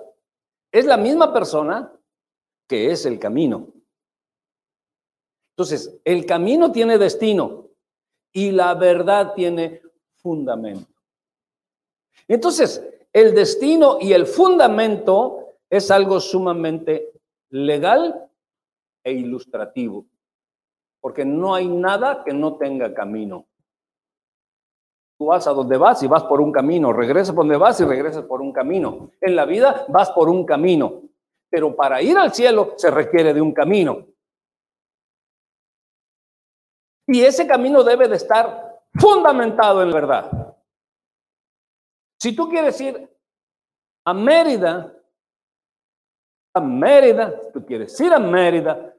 es 0.71 0.87
la 0.87 0.97
misma 0.97 1.33
persona 1.33 1.93
que 2.69 2.93
es 2.93 3.05
el 3.07 3.19
camino. 3.19 3.67
Entonces, 5.57 5.99
el 6.05 6.25
camino 6.27 6.71
tiene 6.71 6.97
destino 6.97 7.71
y 8.33 8.53
la 8.53 8.75
verdad 8.75 9.35
tiene 9.35 9.83
fundamento. 10.15 10.95
Entonces, 12.29 12.89
el 13.13 13.35
destino 13.35 13.99
y 14.01 14.13
el 14.13 14.27
fundamento 14.27 15.57
es 15.69 15.91
algo 15.91 16.21
sumamente 16.21 17.11
legal 17.49 18.30
e 19.05 19.13
ilustrativo, 19.13 20.07
porque 21.01 21.25
no 21.25 21.55
hay 21.55 21.69
nada 21.69 22.23
que 22.25 22.33
no 22.33 22.57
tenga 22.57 22.93
camino. 22.95 23.47
Tú 25.19 25.27
vas 25.27 25.47
a 25.47 25.53
donde 25.53 25.77
vas 25.77 26.03
y 26.03 26.07
vas 26.07 26.25
por 26.25 26.41
un 26.41 26.51
camino, 26.51 26.93
regresas 26.93 27.35
por 27.35 27.45
donde 27.45 27.59
vas 27.59 27.81
y 27.81 27.85
regresas 27.85 28.25
por 28.25 28.41
un 28.41 28.53
camino. 28.53 29.11
En 29.21 29.37
la 29.37 29.45
vida 29.45 29.85
vas 29.89 30.11
por 30.11 30.29
un 30.29 30.47
camino, 30.47 31.03
pero 31.51 31.77
para 31.77 32.01
ir 32.01 32.17
al 32.17 32.33
cielo 32.33 32.75
se 32.77 32.91
requiere 32.91 33.35
de 33.35 33.41
un 33.41 33.53
camino. 33.53 34.07
Y 37.07 37.23
ese 37.23 37.47
camino 37.47 37.83
debe 37.83 38.09
de 38.09 38.17
estar 38.17 38.83
fundamentado 38.95 39.83
en 39.83 39.91
la 39.91 39.95
verdad. 39.95 40.57
Si 42.21 42.35
tú 42.37 42.49
quieres 42.49 42.81
ir 42.81 43.11
a 44.05 44.15
Mérida, 44.15 44.95
a 46.55 46.61
Mérida, 46.61 47.51
tú 47.53 47.65
quieres 47.65 47.99
ir 48.01 48.13
a 48.13 48.19
Mérida, 48.19 48.95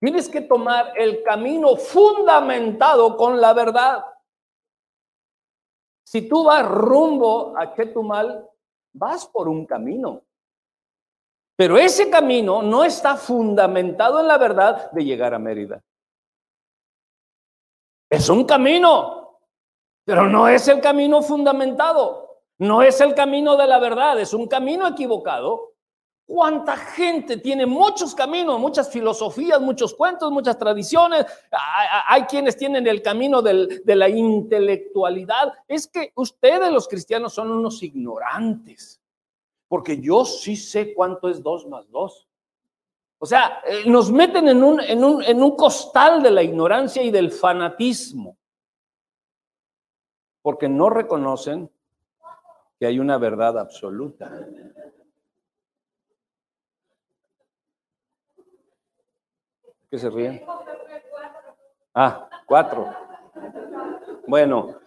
tienes 0.00 0.28
que 0.28 0.40
tomar 0.40 0.92
el 0.96 1.22
camino 1.22 1.76
fundamentado 1.76 3.16
con 3.16 3.40
la 3.40 3.52
verdad. 3.52 4.04
Si 6.04 6.28
tú 6.28 6.44
vas 6.44 6.66
rumbo 6.68 7.56
a 7.56 7.74
Chetumal, 7.74 8.48
vas 8.92 9.26
por 9.26 9.48
un 9.48 9.66
camino. 9.66 10.22
Pero 11.56 11.78
ese 11.78 12.10
camino 12.10 12.62
no 12.62 12.84
está 12.84 13.16
fundamentado 13.16 14.20
en 14.20 14.28
la 14.28 14.38
verdad 14.38 14.90
de 14.90 15.04
llegar 15.04 15.34
a 15.34 15.38
Mérida. 15.38 15.82
Es 18.10 18.28
un 18.28 18.44
camino, 18.44 19.38
pero 20.04 20.28
no 20.28 20.48
es 20.48 20.68
el 20.68 20.80
camino 20.80 21.22
fundamentado, 21.22 22.42
no 22.58 22.82
es 22.82 23.00
el 23.00 23.14
camino 23.14 23.56
de 23.56 23.66
la 23.66 23.78
verdad, 23.78 24.20
es 24.20 24.34
un 24.34 24.48
camino 24.48 24.86
equivocado. 24.86 25.71
¿Cuánta 26.24 26.76
gente 26.76 27.36
tiene 27.36 27.66
muchos 27.66 28.14
caminos, 28.14 28.58
muchas 28.58 28.90
filosofías, 28.90 29.60
muchos 29.60 29.94
cuentos, 29.94 30.30
muchas 30.30 30.56
tradiciones? 30.56 31.26
Hay 32.08 32.22
quienes 32.22 32.56
tienen 32.56 32.86
el 32.86 33.02
camino 33.02 33.42
de 33.42 33.96
la 33.96 34.08
intelectualidad. 34.08 35.52
Es 35.68 35.86
que 35.86 36.12
ustedes 36.14 36.72
los 36.72 36.88
cristianos 36.88 37.34
son 37.34 37.50
unos 37.50 37.82
ignorantes, 37.82 39.00
porque 39.68 40.00
yo 40.00 40.24
sí 40.24 40.56
sé 40.56 40.94
cuánto 40.94 41.28
es 41.28 41.42
dos 41.42 41.66
más 41.66 41.90
dos. 41.90 42.28
O 43.18 43.26
sea, 43.26 43.60
eh, 43.66 43.82
nos 43.86 44.10
meten 44.10 44.48
en 44.48 44.64
un, 44.64 44.80
en, 44.80 45.04
un, 45.04 45.22
en 45.22 45.42
un 45.42 45.54
costal 45.56 46.22
de 46.22 46.30
la 46.30 46.42
ignorancia 46.42 47.02
y 47.02 47.10
del 47.10 47.30
fanatismo. 47.30 48.36
porque 50.42 50.68
no 50.68 50.90
reconocen 50.90 51.70
que 52.78 52.86
hay 52.86 52.98
una 52.98 53.16
verdad 53.16 53.58
absoluta. 53.58 54.30
¿Qué 59.92 59.98
se 59.98 60.08
ríen? 60.08 60.42
Ah, 61.92 62.26
cuatro. 62.46 62.90
Bueno. 64.26 64.80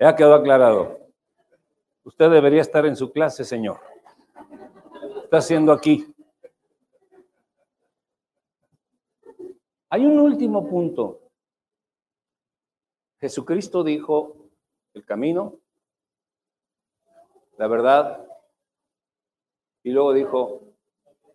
Ya 0.00 0.16
quedó 0.16 0.36
aclarado. 0.36 0.98
Usted 2.04 2.30
debería 2.30 2.62
estar 2.62 2.86
en 2.86 2.96
su 2.96 3.12
clase, 3.12 3.44
señor. 3.44 3.80
Está 5.24 5.36
haciendo 5.36 5.72
aquí. 5.72 6.10
Hay 9.90 10.06
un 10.06 10.18
último 10.20 10.66
punto. 10.66 11.20
Jesucristo 13.20 13.84
dijo 13.84 14.48
el 14.94 15.04
camino, 15.04 15.58
la 17.58 17.66
verdad, 17.66 18.26
y 19.84 19.90
luego 19.90 20.12
dijo 20.12 20.62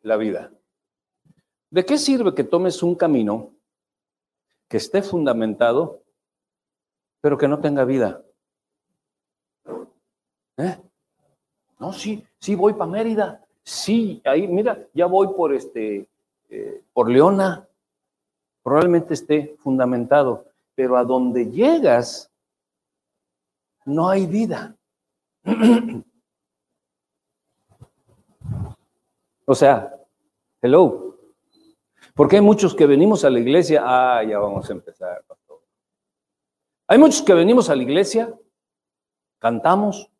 la 0.01 0.17
vida. 0.17 0.51
¿De 1.69 1.85
qué 1.85 1.97
sirve 1.97 2.33
que 2.33 2.43
tomes 2.43 2.83
un 2.83 2.95
camino 2.95 3.53
que 4.67 4.77
esté 4.77 5.01
fundamentado, 5.03 6.01
pero 7.21 7.37
que 7.37 7.47
no 7.47 7.59
tenga 7.59 7.85
vida? 7.85 8.23
¿Eh? 10.57 10.77
No, 11.79 11.93
sí, 11.93 12.25
sí 12.39 12.55
voy 12.55 12.73
para 12.73 12.91
Mérida. 12.91 13.45
Sí, 13.63 14.21
ahí, 14.25 14.47
mira, 14.47 14.87
ya 14.93 15.05
voy 15.05 15.27
por 15.27 15.53
este, 15.53 16.09
eh, 16.49 16.83
por 16.91 17.09
Leona. 17.09 17.67
Probablemente 18.63 19.13
esté 19.13 19.55
fundamentado, 19.59 20.45
pero 20.73 20.97
a 20.97 21.03
donde 21.03 21.51
llegas 21.51 22.31
no 23.85 24.09
hay 24.09 24.25
vida. 24.25 24.75
o 29.49 29.55
sea, 29.55 29.91
hello. 30.61 31.17
Porque 32.13 32.35
hay 32.35 32.41
muchos 32.43 32.75
que 32.75 32.85
venimos 32.85 33.25
a 33.25 33.31
la 33.31 33.39
iglesia, 33.39 33.81
ah, 33.83 34.23
ya 34.23 34.37
vamos 34.37 34.69
a 34.69 34.73
empezar, 34.73 35.23
pastor. 35.25 35.59
Hay 36.87 36.99
muchos 36.99 37.23
que 37.23 37.33
venimos 37.33 37.67
a 37.69 37.75
la 37.75 37.81
iglesia, 37.81 38.31
cantamos, 39.39 40.11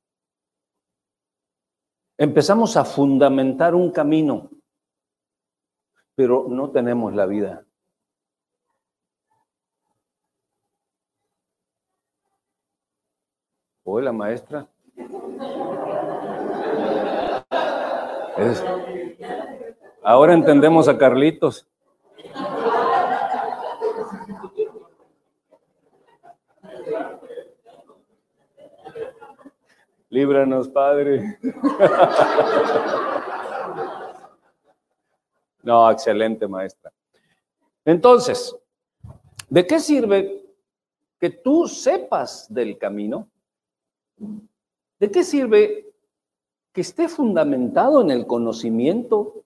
Empezamos 2.18 2.76
a 2.76 2.84
fundamentar 2.84 3.74
un 3.74 3.92
camino, 3.92 4.50
pero 6.16 6.48
no 6.50 6.70
tenemos 6.70 7.16
la 7.16 7.26
vida. 7.26 7.66
Hola, 13.86 14.12
maestra. 14.12 14.68
Ahora 20.04 20.34
entendemos 20.34 20.88
a 20.88 20.98
Carlitos. 20.98 21.68
Líbranos, 30.10 30.68
Padre. 30.70 31.38
No, 35.62 35.92
excelente, 35.92 36.48
maestra. 36.48 36.92
Entonces, 37.86 38.56
¿de 39.50 39.68
qué 39.68 39.80
sirve 39.80 40.46
que 41.20 41.30
tú 41.30 41.68
sepas 41.68 42.52
del 42.52 42.78
camino? 42.78 43.28
¿De 45.00 45.12
qué 45.12 45.24
sirve 45.24 45.89
que 46.80 46.84
esté 46.84 47.10
fundamentado 47.10 48.00
en 48.00 48.10
el 48.10 48.26
conocimiento 48.26 49.44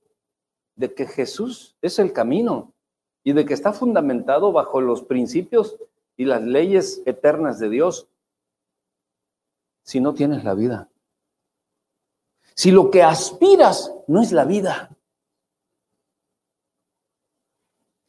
de 0.76 0.94
que 0.94 1.08
Jesús 1.08 1.76
es 1.82 1.98
el 1.98 2.14
camino 2.14 2.76
y 3.24 3.34
de 3.34 3.44
que 3.44 3.56
está 3.56 3.74
fundamentado 3.74 4.52
bajo 4.52 4.80
los 4.82 5.02
principios 5.02 5.80
y 6.16 6.26
las 6.26 6.44
leyes 6.44 7.02
eternas 7.08 7.58
de 7.58 7.72
Dios? 7.72 8.08
si 9.82 10.00
no 10.00 10.14
tienes 10.14 10.44
la 10.44 10.54
vida? 10.54 10.92
Si 12.54 12.70
lo 12.70 12.92
que 12.92 13.02
aspiras 13.02 13.92
no 14.08 14.22
es 14.22 14.32
la 14.32 14.46
vida. 14.46 14.96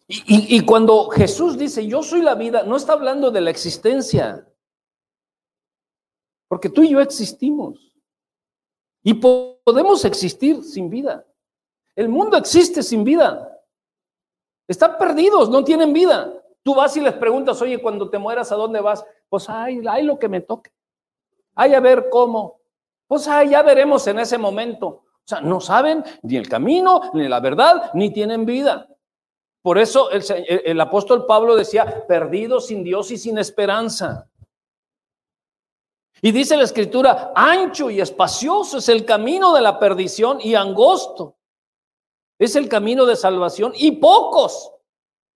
Y, 0.06 0.66
cuando 0.66 1.08
Jesús 1.08 1.56
dice, 1.56 1.87
yo 1.87 2.02
soy 2.02 2.20
la 2.20 2.34
vida, 2.34 2.64
no 2.64 2.76
está 2.76 2.92
hablando 2.92 3.30
de 3.30 3.40
la 3.40 3.48
existencia. 3.48 4.46
Porque 6.46 6.68
tú 6.68 6.82
y 6.82 6.90
yo 6.90 7.00
existimos. 7.00 7.93
Y 9.04 9.14
podemos 9.14 10.04
existir 10.06 10.64
sin 10.64 10.88
vida. 10.88 11.24
El 11.94 12.08
mundo 12.08 12.36
existe 12.38 12.82
sin 12.82 13.04
vida. 13.04 13.60
Están 14.66 14.96
perdidos, 14.98 15.50
no 15.50 15.62
tienen 15.62 15.92
vida. 15.92 16.32
Tú 16.62 16.74
vas 16.74 16.96
y 16.96 17.02
les 17.02 17.12
preguntas, 17.12 17.60
oye, 17.60 17.80
cuando 17.80 18.08
te 18.08 18.18
mueras, 18.18 18.50
¿a 18.50 18.56
dónde 18.56 18.80
vas? 18.80 19.04
Pues 19.28 19.48
ay, 19.48 19.82
hay 19.86 20.02
lo 20.02 20.18
que 20.18 20.28
me 20.28 20.40
toque. 20.40 20.72
Ay, 21.54 21.74
a 21.74 21.80
ver 21.80 22.08
cómo. 22.10 22.60
Pues 23.06 23.28
ay, 23.28 23.50
ya 23.50 23.62
veremos 23.62 24.06
en 24.06 24.18
ese 24.18 24.38
momento. 24.38 24.86
O 24.86 25.26
sea, 25.26 25.42
no 25.42 25.60
saben 25.60 26.02
ni 26.22 26.36
el 26.36 26.48
camino, 26.48 27.10
ni 27.12 27.28
la 27.28 27.40
verdad, 27.40 27.90
ni 27.92 28.10
tienen 28.10 28.46
vida. 28.46 28.88
Por 29.60 29.78
eso 29.78 30.10
el, 30.10 30.22
el, 30.64 30.80
apóstol 30.80 31.26
Pablo 31.26 31.56
decía, 31.56 32.06
perdido 32.06 32.60
sin 32.60 32.82
Dios 32.82 33.10
y 33.10 33.18
sin 33.18 33.36
esperanza. 33.36 34.28
Y 36.24 36.32
dice 36.32 36.56
la 36.56 36.64
escritura, 36.64 37.34
ancho 37.37 37.90
y 37.90 38.00
espacioso 38.00 38.78
es 38.78 38.88
el 38.88 39.04
camino 39.04 39.52
de 39.52 39.60
la 39.60 39.78
perdición 39.78 40.38
y 40.40 40.54
angosto 40.54 41.37
es 42.38 42.56
el 42.56 42.66
camino 42.66 43.04
de 43.04 43.14
salvación 43.14 43.74
y 43.76 43.92
pocos 43.92 44.72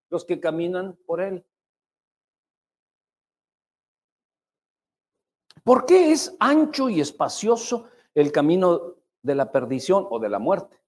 los 0.09 0.25
que 0.25 0.39
caminan 0.39 0.97
por 1.05 1.21
él. 1.21 1.45
¿Por 5.63 5.85
qué 5.85 6.11
es 6.11 6.35
ancho 6.39 6.89
y 6.89 7.01
espacioso 7.01 7.85
el 8.15 8.31
camino 8.31 8.95
de 9.21 9.35
la 9.35 9.51
perdición 9.51 10.07
o 10.09 10.17
de 10.17 10.29
la 10.29 10.39
muerte? 10.39 10.81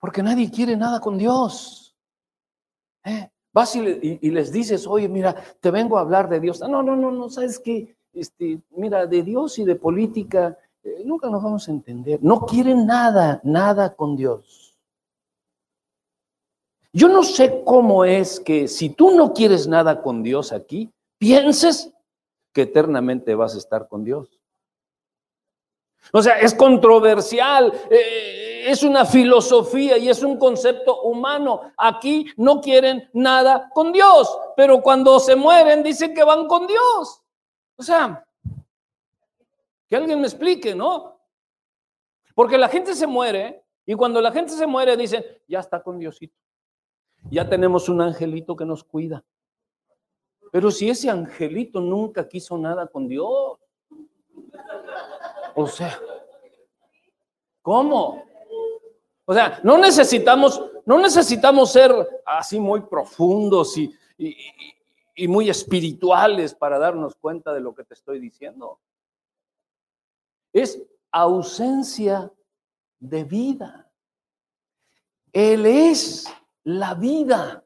Porque 0.00 0.24
nadie 0.24 0.50
quiere 0.50 0.76
nada 0.76 1.00
con 1.00 1.18
Dios. 1.18 1.96
¿Eh? 3.04 3.30
Vas 3.52 3.76
y, 3.76 4.30
les 4.30 4.52
dices, 4.52 4.88
oye, 4.88 5.08
mira, 5.08 5.34
te 5.60 5.70
vengo 5.70 5.96
a 5.96 6.00
hablar 6.00 6.28
de 6.28 6.40
Dios. 6.40 6.60
No, 6.60 6.82
no, 6.82 6.96
no, 6.96 7.12
no, 7.12 7.30
sabes 7.30 7.60
que, 7.60 7.97
este, 8.20 8.60
mira, 8.70 9.06
de 9.06 9.22
Dios 9.22 9.58
y 9.58 9.64
de 9.64 9.76
política 9.76 10.58
eh, 10.82 11.02
nunca 11.04 11.28
nos 11.28 11.42
vamos 11.42 11.68
a 11.68 11.70
entender. 11.70 12.18
No 12.22 12.40
quieren 12.40 12.86
nada, 12.86 13.40
nada 13.44 13.94
con 13.94 14.16
Dios. 14.16 14.76
Yo 16.92 17.08
no 17.08 17.22
sé 17.22 17.62
cómo 17.64 18.04
es 18.04 18.40
que 18.40 18.66
si 18.66 18.90
tú 18.90 19.10
no 19.12 19.32
quieres 19.32 19.68
nada 19.68 20.02
con 20.02 20.22
Dios 20.22 20.52
aquí, 20.52 20.90
pienses 21.18 21.92
que 22.52 22.62
eternamente 22.62 23.34
vas 23.34 23.54
a 23.54 23.58
estar 23.58 23.88
con 23.88 24.04
Dios. 24.04 24.40
O 26.12 26.22
sea, 26.22 26.40
es 26.40 26.54
controversial, 26.54 27.72
eh, 27.90 28.64
es 28.66 28.82
una 28.82 29.04
filosofía 29.04 29.98
y 29.98 30.08
es 30.08 30.22
un 30.22 30.38
concepto 30.38 31.02
humano. 31.02 31.60
Aquí 31.76 32.26
no 32.36 32.60
quieren 32.60 33.08
nada 33.12 33.70
con 33.74 33.92
Dios, 33.92 34.36
pero 34.56 34.80
cuando 34.80 35.20
se 35.20 35.36
mueren 35.36 35.82
dicen 35.82 36.14
que 36.14 36.24
van 36.24 36.46
con 36.46 36.66
Dios. 36.66 37.22
O 37.78 37.82
sea, 37.82 38.26
que 39.88 39.96
alguien 39.96 40.20
me 40.20 40.26
explique, 40.26 40.74
¿no? 40.74 41.18
Porque 42.34 42.58
la 42.58 42.68
gente 42.68 42.94
se 42.94 43.06
muere 43.06 43.64
y 43.86 43.94
cuando 43.94 44.20
la 44.20 44.32
gente 44.32 44.52
se 44.52 44.66
muere 44.66 44.96
dicen, 44.96 45.24
ya 45.46 45.60
está 45.60 45.82
con 45.82 45.98
Diosito. 45.98 46.36
Ya 47.30 47.48
tenemos 47.48 47.88
un 47.88 48.00
angelito 48.02 48.56
que 48.56 48.64
nos 48.64 48.84
cuida. 48.84 49.24
Pero 50.50 50.70
si 50.70 50.90
ese 50.90 51.08
angelito 51.08 51.80
nunca 51.80 52.28
quiso 52.28 52.58
nada 52.58 52.86
con 52.86 53.06
Dios. 53.06 53.58
O 55.54 55.66
sea, 55.66 55.98
¿cómo? 57.62 58.24
O 59.24 59.34
sea, 59.34 59.60
no 59.62 59.78
necesitamos, 59.78 60.62
no 60.84 60.98
necesitamos 60.98 61.70
ser 61.70 61.92
así 62.24 62.58
muy 62.58 62.80
profundos 62.80 63.76
y, 63.76 63.94
y 65.18 65.26
muy 65.26 65.50
espirituales 65.50 66.54
para 66.54 66.78
darnos 66.78 67.16
cuenta 67.16 67.52
de 67.52 67.60
lo 67.60 67.74
que 67.74 67.82
te 67.82 67.94
estoy 67.94 68.20
diciendo. 68.20 68.78
Es 70.52 70.80
ausencia 71.10 72.32
de 73.00 73.24
vida. 73.24 73.90
Él 75.32 75.66
es 75.66 76.24
la 76.62 76.94
vida. 76.94 77.64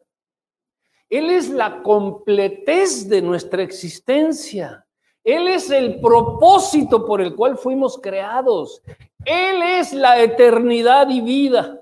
Él 1.10 1.28
es 1.28 1.50
la 1.50 1.82
completez 1.82 3.06
de 3.06 3.20
nuestra 3.20 3.62
existencia. 3.62 4.86
Él 5.22 5.46
es 5.46 5.70
el 5.70 6.00
propósito 6.00 7.04
por 7.06 7.20
el 7.20 7.36
cual 7.36 7.58
fuimos 7.58 7.98
creados. 7.98 8.80
Él 9.26 9.62
es 9.62 9.92
la 9.92 10.22
eternidad 10.22 11.10
y 11.10 11.20
vida. 11.20 11.81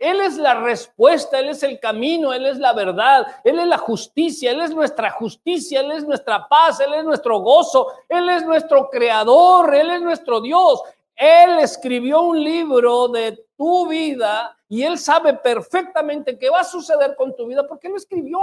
Él 0.00 0.18
es 0.22 0.38
la 0.38 0.54
respuesta, 0.54 1.38
Él 1.38 1.50
es 1.50 1.62
el 1.62 1.78
camino, 1.78 2.32
Él 2.32 2.46
es 2.46 2.56
la 2.56 2.72
verdad, 2.72 3.26
Él 3.44 3.58
es 3.58 3.66
la 3.66 3.76
justicia, 3.76 4.50
Él 4.50 4.62
es 4.62 4.74
nuestra 4.74 5.10
justicia, 5.10 5.80
Él 5.80 5.92
es 5.92 6.06
nuestra 6.06 6.48
paz, 6.48 6.80
Él 6.80 6.94
es 6.94 7.04
nuestro 7.04 7.38
gozo, 7.40 7.86
Él 8.08 8.28
es 8.30 8.42
nuestro 8.44 8.88
creador, 8.88 9.74
Él 9.74 9.90
es 9.90 10.00
nuestro 10.00 10.40
Dios. 10.40 10.82
Él 11.14 11.58
escribió 11.58 12.22
un 12.22 12.42
libro 12.42 13.08
de 13.08 13.46
tu 13.58 13.86
vida 13.88 14.56
y 14.70 14.82
Él 14.84 14.98
sabe 14.98 15.34
perfectamente 15.34 16.38
qué 16.38 16.48
va 16.48 16.60
a 16.60 16.64
suceder 16.64 17.14
con 17.14 17.36
tu 17.36 17.46
vida 17.46 17.66
porque 17.68 17.90
lo 17.90 17.96
escribió. 17.96 18.38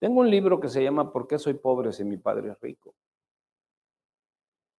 Tengo 0.00 0.20
un 0.20 0.30
libro 0.30 0.58
que 0.58 0.68
se 0.68 0.82
llama 0.82 1.12
¿Por 1.12 1.28
qué 1.28 1.38
soy 1.38 1.54
pobre 1.54 1.92
si 1.92 2.04
mi 2.04 2.16
padre 2.16 2.50
es 2.50 2.60
rico? 2.60 2.94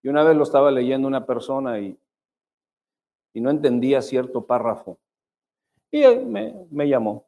Y 0.03 0.09
una 0.09 0.23
vez 0.23 0.35
lo 0.35 0.43
estaba 0.43 0.71
leyendo 0.71 1.07
una 1.07 1.27
persona 1.27 1.79
y, 1.79 1.97
y 3.33 3.39
no 3.39 3.51
entendía 3.51 4.01
cierto 4.01 4.45
párrafo. 4.47 4.97
Y 5.91 6.03
me, 6.25 6.65
me 6.71 6.89
llamó. 6.89 7.27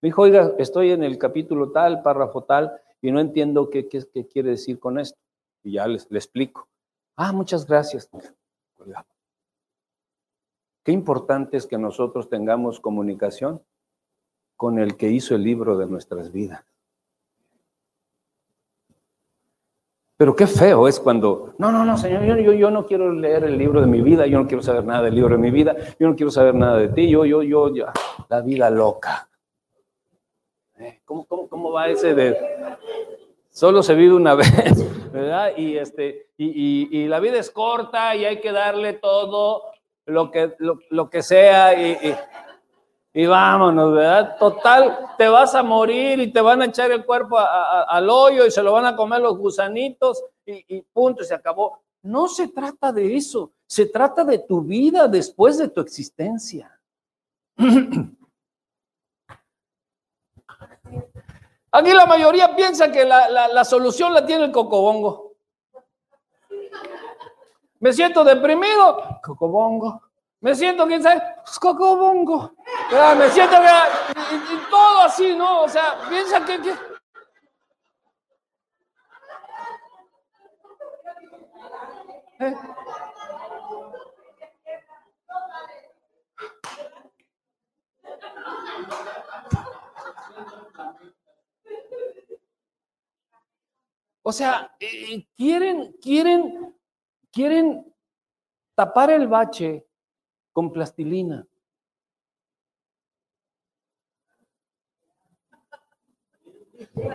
Me 0.00 0.08
dijo, 0.08 0.22
oiga, 0.22 0.54
estoy 0.58 0.92
en 0.92 1.04
el 1.04 1.18
capítulo 1.18 1.70
tal, 1.70 2.00
párrafo 2.00 2.44
tal, 2.44 2.80
y 3.02 3.12
no 3.12 3.20
entiendo 3.20 3.68
qué, 3.68 3.86
qué, 3.86 4.02
qué 4.10 4.26
quiere 4.26 4.50
decir 4.50 4.80
con 4.80 4.98
esto. 4.98 5.18
Y 5.62 5.72
ya 5.72 5.86
le 5.86 5.96
explico. 5.96 6.66
Ah, 7.14 7.32
muchas 7.32 7.66
gracias. 7.66 8.08
Qué 10.82 10.92
importante 10.92 11.58
es 11.58 11.66
que 11.66 11.76
nosotros 11.76 12.30
tengamos 12.30 12.80
comunicación 12.80 13.62
con 14.60 14.78
el 14.78 14.94
que 14.98 15.08
hizo 15.08 15.34
el 15.34 15.42
libro 15.42 15.78
de 15.78 15.86
nuestras 15.86 16.30
vidas. 16.30 16.62
Pero 20.18 20.36
qué 20.36 20.46
feo 20.46 20.86
es 20.86 21.00
cuando, 21.00 21.54
no, 21.56 21.72
no, 21.72 21.82
no, 21.82 21.96
Señor, 21.96 22.24
yo, 22.26 22.52
yo, 22.52 22.70
no 22.70 22.84
quiero 22.84 23.10
leer 23.10 23.44
el 23.44 23.56
libro 23.56 23.80
de 23.80 23.86
mi 23.86 24.02
vida, 24.02 24.26
yo 24.26 24.38
no 24.38 24.46
quiero 24.46 24.62
saber 24.62 24.84
nada 24.84 25.04
del 25.04 25.14
libro 25.14 25.34
de 25.34 25.40
mi 25.40 25.50
vida, 25.50 25.74
yo 25.98 26.08
no 26.08 26.14
quiero 26.14 26.30
saber 26.30 26.54
nada 26.54 26.76
de 26.76 26.88
ti, 26.88 27.08
yo, 27.08 27.24
yo, 27.24 27.42
yo, 27.42 27.74
yo 27.74 27.86
la 28.28 28.42
vida 28.42 28.68
loca. 28.68 29.30
Eh, 30.78 31.00
¿Cómo, 31.06 31.24
cómo, 31.24 31.48
cómo 31.48 31.72
va 31.72 31.88
ese 31.88 32.14
de, 32.14 32.36
solo 33.48 33.82
se 33.82 33.94
vive 33.94 34.12
una 34.12 34.34
vez, 34.34 35.10
¿verdad? 35.10 35.56
Y, 35.56 35.78
este, 35.78 36.32
y, 36.36 36.98
y, 36.98 37.08
la 37.08 37.18
vida 37.18 37.38
es 37.38 37.50
corta 37.50 38.14
y 38.14 38.26
hay 38.26 38.42
que 38.42 38.52
darle 38.52 38.92
todo 38.92 39.62
lo 40.04 40.30
que, 40.30 40.52
lo, 40.58 40.80
lo 40.90 41.08
que 41.08 41.22
sea 41.22 41.72
y 41.80 42.14
vámonos, 43.14 43.92
¿verdad? 43.94 44.36
Total, 44.38 44.98
te 45.18 45.28
vas 45.28 45.54
a 45.54 45.62
morir 45.62 46.20
y 46.20 46.32
te 46.32 46.40
van 46.40 46.62
a 46.62 46.66
echar 46.66 46.92
el 46.92 47.04
cuerpo 47.04 47.38
al 47.38 48.08
hoyo 48.08 48.46
y 48.46 48.50
se 48.50 48.62
lo 48.62 48.72
van 48.72 48.86
a 48.86 48.94
comer 48.94 49.20
los 49.20 49.36
gusanitos 49.36 50.22
y, 50.46 50.64
y 50.76 50.82
punto, 50.82 51.24
se 51.24 51.34
acabó. 51.34 51.82
No 52.02 52.28
se 52.28 52.48
trata 52.48 52.92
de 52.92 53.16
eso, 53.16 53.52
se 53.66 53.86
trata 53.86 54.24
de 54.24 54.38
tu 54.38 54.62
vida 54.62 55.08
después 55.08 55.58
de 55.58 55.68
tu 55.68 55.80
existencia. 55.80 56.80
Aquí 61.72 61.92
la 61.92 62.06
mayoría 62.06 62.56
piensa 62.56 62.90
que 62.90 63.04
la, 63.04 63.28
la, 63.28 63.48
la, 63.48 63.64
solución 63.64 64.12
la 64.12 64.26
tiene 64.26 64.46
el 64.46 64.52
cocobongo. 64.52 65.34
Me 67.78 67.92
siento 67.92 68.24
deprimido, 68.24 69.20
cocobongo. 69.22 70.09
Me 70.42 70.54
siento, 70.54 70.86
quién 70.86 71.02
sabe, 71.02 71.22
cocobongo. 71.60 72.54
Me 73.18 73.28
siento 73.28 73.56
que. 73.60 74.54
Y, 74.54 74.70
todo 74.70 75.00
así, 75.02 75.36
¿no? 75.36 75.62
O 75.62 75.68
sea, 75.68 75.98
piensa 76.08 76.44
que. 76.44 76.62
que... 76.62 76.70
¿Eh? 82.38 82.56
O 94.22 94.32
sea, 94.32 94.74
eh, 94.80 95.26
quieren, 95.36 95.92
quieren, 96.00 96.74
quieren 97.30 97.94
tapar 98.74 99.10
el 99.10 99.26
bache 99.26 99.89
con 100.60 100.72
plastilina. 100.74 101.46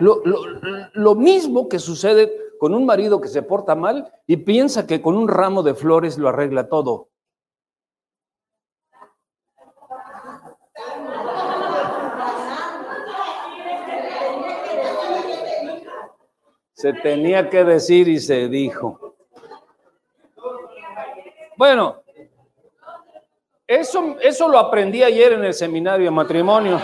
Lo, 0.00 0.20
lo, 0.24 0.40
lo, 0.94 1.14
mismo 1.14 1.68
que 1.68 1.78
sucede 1.78 2.32
con 2.58 2.74
un 2.74 2.84
marido 2.84 3.20
que 3.20 3.28
se 3.28 3.42
porta 3.42 3.76
mal 3.76 4.12
y 4.26 4.38
piensa 4.38 4.84
que 4.84 5.00
con 5.00 5.16
un 5.16 5.28
ramo 5.28 5.62
de 5.62 5.76
flores 5.76 6.18
lo 6.18 6.28
arregla 6.28 6.68
todo. 6.68 7.10
Se 16.72 16.92
tenía 16.94 17.48
que 17.48 17.62
decir 17.62 18.08
y 18.08 18.18
se 18.18 18.48
dijo. 18.48 19.14
Bueno, 21.56 22.02
eso, 23.66 24.18
eso 24.20 24.48
lo 24.48 24.58
aprendí 24.58 25.02
ayer 25.02 25.32
en 25.32 25.44
el 25.44 25.54
seminario 25.54 26.06
de 26.06 26.10
matrimonio. 26.10 26.80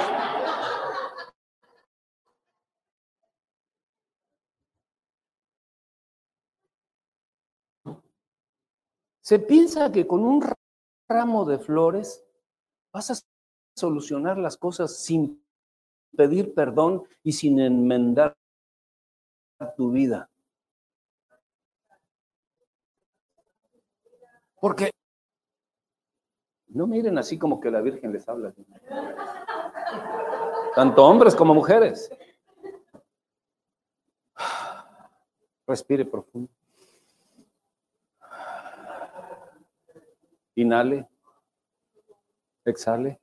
Se 9.20 9.38
piensa 9.38 9.90
que 9.92 10.06
con 10.06 10.24
un 10.24 10.44
ramo 11.08 11.44
de 11.44 11.58
flores 11.58 12.24
vas 12.92 13.10
a 13.10 13.14
solucionar 13.76 14.36
las 14.36 14.56
cosas 14.56 14.98
sin 14.98 15.42
pedir 16.16 16.52
perdón 16.52 17.04
y 17.22 17.32
sin 17.32 17.60
enmendar 17.60 18.36
tu 19.76 19.92
vida. 19.92 20.28
Porque 24.60 24.90
no 26.74 26.86
miren 26.86 27.18
así 27.18 27.38
como 27.38 27.60
que 27.60 27.70
la 27.70 27.80
Virgen 27.80 28.12
les 28.12 28.28
habla. 28.28 28.52
Tanto 30.74 31.04
hombres 31.04 31.34
como 31.34 31.54
mujeres. 31.54 32.10
Respire 35.66 36.04
profundo. 36.04 36.50
Inhale. 40.54 41.08
Exhale. 42.64 43.20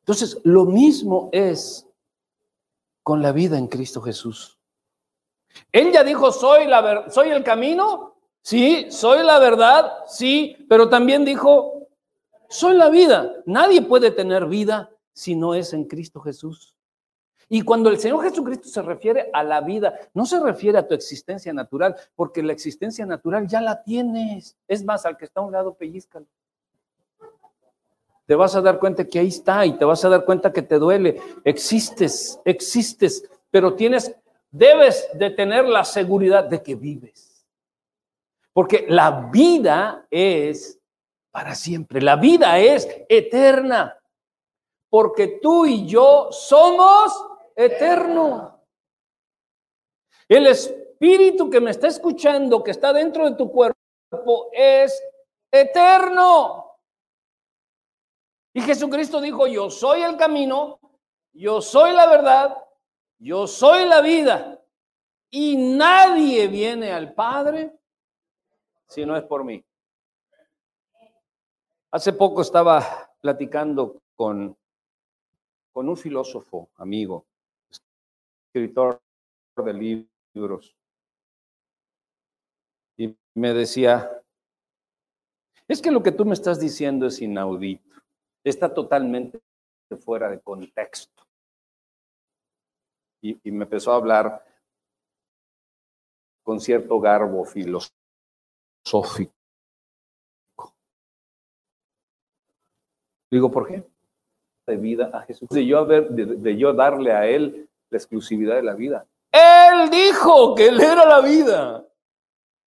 Entonces, 0.00 0.40
lo 0.44 0.64
mismo 0.66 1.30
es 1.32 1.86
con 3.02 3.22
la 3.22 3.32
vida 3.32 3.58
en 3.58 3.68
Cristo 3.68 4.00
Jesús. 4.00 4.58
Él 5.72 5.92
ya 5.92 6.04
dijo, 6.04 6.32
soy, 6.32 6.66
la 6.66 7.10
soy 7.10 7.30
el 7.30 7.42
camino, 7.42 8.15
Sí, 8.46 8.86
soy 8.90 9.24
la 9.24 9.40
verdad, 9.40 9.92
sí, 10.06 10.56
pero 10.68 10.88
también 10.88 11.24
dijo, 11.24 11.88
soy 12.48 12.76
la 12.76 12.88
vida. 12.88 13.32
Nadie 13.44 13.82
puede 13.82 14.12
tener 14.12 14.46
vida 14.46 14.88
si 15.12 15.34
no 15.34 15.52
es 15.52 15.72
en 15.72 15.82
Cristo 15.82 16.20
Jesús. 16.20 16.76
Y 17.48 17.62
cuando 17.62 17.90
el 17.90 17.98
Señor 17.98 18.22
Jesucristo 18.22 18.68
se 18.68 18.82
refiere 18.82 19.30
a 19.32 19.42
la 19.42 19.62
vida, 19.62 19.98
no 20.14 20.24
se 20.26 20.38
refiere 20.38 20.78
a 20.78 20.86
tu 20.86 20.94
existencia 20.94 21.52
natural, 21.52 21.96
porque 22.14 22.40
la 22.40 22.52
existencia 22.52 23.04
natural 23.04 23.48
ya 23.48 23.60
la 23.60 23.82
tienes. 23.82 24.56
Es 24.68 24.84
más, 24.84 25.04
al 25.06 25.16
que 25.16 25.24
está 25.24 25.40
a 25.40 25.44
un 25.44 25.50
lado, 25.50 25.74
pellizcalo. 25.74 26.26
Te 28.26 28.36
vas 28.36 28.54
a 28.54 28.60
dar 28.60 28.78
cuenta 28.78 29.04
que 29.08 29.18
ahí 29.18 29.26
está 29.26 29.66
y 29.66 29.72
te 29.72 29.84
vas 29.84 30.04
a 30.04 30.08
dar 30.08 30.24
cuenta 30.24 30.52
que 30.52 30.62
te 30.62 30.78
duele. 30.78 31.20
Existes, 31.42 32.38
existes, 32.44 33.28
pero 33.50 33.74
tienes, 33.74 34.14
debes 34.52 35.08
de 35.14 35.30
tener 35.30 35.64
la 35.64 35.84
seguridad 35.84 36.44
de 36.44 36.62
que 36.62 36.76
vives. 36.76 37.25
Porque 38.56 38.86
la 38.88 39.28
vida 39.30 40.06
es 40.10 40.80
para 41.30 41.54
siempre, 41.54 42.00
la 42.00 42.16
vida 42.16 42.58
es 42.58 42.88
eterna. 43.06 44.00
Porque 44.88 45.40
tú 45.42 45.66
y 45.66 45.86
yo 45.86 46.28
somos 46.30 47.22
eternos. 47.54 48.54
El 50.26 50.46
espíritu 50.46 51.50
que 51.50 51.60
me 51.60 51.70
está 51.70 51.88
escuchando, 51.88 52.64
que 52.64 52.70
está 52.70 52.94
dentro 52.94 53.28
de 53.28 53.36
tu 53.36 53.52
cuerpo, 53.52 53.76
es 54.52 55.04
eterno. 55.52 56.78
Y 58.54 58.62
Jesucristo 58.62 59.20
dijo, 59.20 59.46
yo 59.46 59.68
soy 59.68 60.00
el 60.00 60.16
camino, 60.16 60.80
yo 61.34 61.60
soy 61.60 61.92
la 61.92 62.06
verdad, 62.06 62.56
yo 63.18 63.46
soy 63.46 63.84
la 63.84 64.00
vida. 64.00 64.64
Y 65.28 65.58
nadie 65.58 66.48
viene 66.48 66.90
al 66.90 67.12
Padre 67.12 67.76
si 68.88 69.04
no 69.04 69.16
es 69.16 69.24
por 69.24 69.44
mí. 69.44 69.64
Hace 71.90 72.12
poco 72.12 72.42
estaba 72.42 72.84
platicando 73.20 74.02
con, 74.14 74.56
con 75.72 75.88
un 75.88 75.96
filósofo, 75.96 76.68
amigo, 76.76 77.26
escritor 78.48 79.00
de 79.56 79.72
libros, 79.72 80.76
y 82.96 83.16
me 83.34 83.52
decía, 83.52 84.22
es 85.68 85.82
que 85.82 85.90
lo 85.90 86.02
que 86.02 86.12
tú 86.12 86.24
me 86.24 86.34
estás 86.34 86.58
diciendo 86.58 87.06
es 87.06 87.20
inaudito, 87.20 88.00
está 88.44 88.72
totalmente 88.72 89.40
fuera 90.00 90.30
de 90.30 90.40
contexto. 90.40 91.24
Y, 93.22 93.50
me 93.50 93.64
empezó 93.64 93.92
a 93.92 93.96
hablar 93.96 94.44
con 96.44 96.60
cierto 96.60 97.00
garbo 97.00 97.44
filosófico. 97.44 97.95
Digo, 103.30 103.50
¿por 103.50 103.66
qué? 103.66 103.82
De 104.66 104.76
vida 104.76 105.10
a 105.12 105.22
Jesús. 105.22 105.48
De 105.48 105.66
yo, 105.66 105.78
haber, 105.78 106.08
de, 106.10 106.56
yo 106.56 106.72
darle 106.72 107.12
a 107.12 107.26
Él 107.26 107.68
la 107.90 107.98
exclusividad 107.98 108.54
de 108.56 108.62
la 108.62 108.74
vida. 108.74 109.06
Él 109.32 109.90
dijo 109.90 110.54
que 110.54 110.68
Él 110.68 110.80
era 110.80 111.04
la 111.04 111.20
vida. 111.20 111.84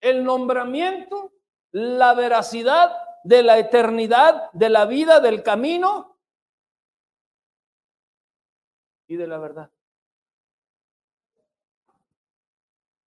el 0.00 0.22
nombramiento, 0.22 1.32
la 1.72 2.14
veracidad 2.14 2.92
de 3.24 3.42
la 3.42 3.58
eternidad, 3.58 4.50
de 4.52 4.70
la 4.70 4.86
vida, 4.86 5.20
del 5.20 5.42
camino 5.42 6.16
y 9.06 9.16
de 9.16 9.26
la 9.26 9.38
verdad. 9.38 9.70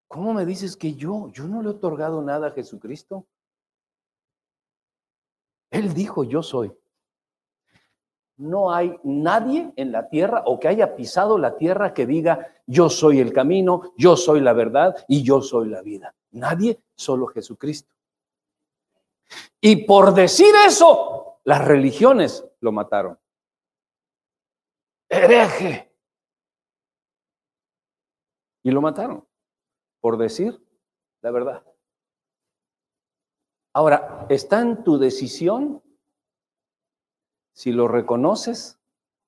¿Cómo 0.08 0.34
me 0.34 0.44
dices 0.44 0.76
que 0.76 0.94
yo, 0.94 1.30
yo 1.30 1.46
no 1.46 1.62
le 1.62 1.68
he 1.68 1.72
otorgado 1.72 2.20
nada 2.20 2.48
a 2.48 2.50
Jesucristo? 2.50 3.26
Él 5.70 5.94
dijo, 5.94 6.24
yo 6.24 6.42
soy. 6.42 6.72
No 8.36 8.72
hay 8.72 8.98
nadie 9.04 9.72
en 9.76 9.92
la 9.92 10.08
tierra 10.08 10.42
o 10.46 10.58
que 10.58 10.66
haya 10.66 10.96
pisado 10.96 11.38
la 11.38 11.56
tierra 11.56 11.94
que 11.94 12.06
diga, 12.06 12.54
yo 12.66 12.88
soy 12.88 13.20
el 13.20 13.32
camino, 13.32 13.92
yo 13.96 14.16
soy 14.16 14.40
la 14.40 14.52
verdad 14.52 14.96
y 15.06 15.22
yo 15.22 15.42
soy 15.42 15.68
la 15.68 15.82
vida. 15.82 16.12
Nadie, 16.32 16.80
solo 16.96 17.26
Jesucristo. 17.28 17.94
Y 19.60 19.84
por 19.86 20.14
decir 20.14 20.54
eso, 20.66 21.40
las 21.44 21.66
religiones 21.66 22.44
lo 22.60 22.72
mataron. 22.72 23.18
Hereje. 25.08 25.92
Y 28.62 28.70
lo 28.70 28.80
mataron 28.80 29.26
por 30.00 30.16
decir 30.16 30.58
la 31.22 31.30
verdad. 31.30 31.64
Ahora, 33.72 34.26
está 34.28 34.60
en 34.60 34.82
tu 34.82 34.98
decisión 34.98 35.82
si 37.54 37.72
lo 37.72 37.86
reconoces 37.88 38.80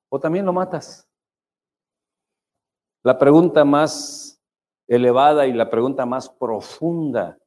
o 0.09 0.19
también 0.19 0.47
lo 0.47 0.53
matas. 0.53 1.09
La 3.05 3.19
pregunta 3.19 3.65
más 3.65 4.41
elevada 4.89 5.47
y 5.47 5.53
la 5.53 5.71
pregunta 5.71 6.07
más 6.07 6.29
profunda 6.29 7.39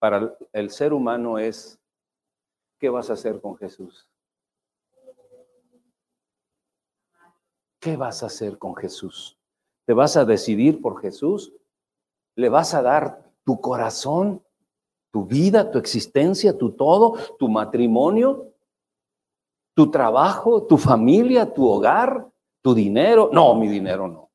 para 0.00 0.34
el 0.54 0.70
ser 0.70 0.92
humano 0.92 1.38
es, 1.38 1.78
¿qué 2.78 2.88
vas 2.88 3.10
a 3.10 3.12
hacer 3.12 3.40
con 3.40 3.56
Jesús? 3.56 4.08
¿Qué 7.78 7.96
vas 7.96 8.22
a 8.22 8.26
hacer 8.26 8.58
con 8.58 8.74
Jesús? 8.74 9.38
¿Te 9.86 9.92
vas 9.92 10.16
a 10.16 10.24
decidir 10.24 10.80
por 10.80 11.00
Jesús? 11.00 11.52
¿Le 12.34 12.48
vas 12.48 12.74
a 12.74 12.82
dar 12.82 13.30
tu 13.44 13.60
corazón, 13.60 14.42
tu 15.12 15.26
vida, 15.26 15.70
tu 15.70 15.78
existencia, 15.78 16.56
tu 16.56 16.72
todo, 16.72 17.16
tu 17.38 17.48
matrimonio, 17.48 18.54
tu 19.74 19.90
trabajo, 19.90 20.66
tu 20.66 20.78
familia, 20.78 21.52
tu 21.52 21.68
hogar, 21.68 22.26
tu 22.62 22.74
dinero? 22.74 23.28
No, 23.32 23.54
mi 23.54 23.68
dinero 23.68 24.08
no. 24.08 24.30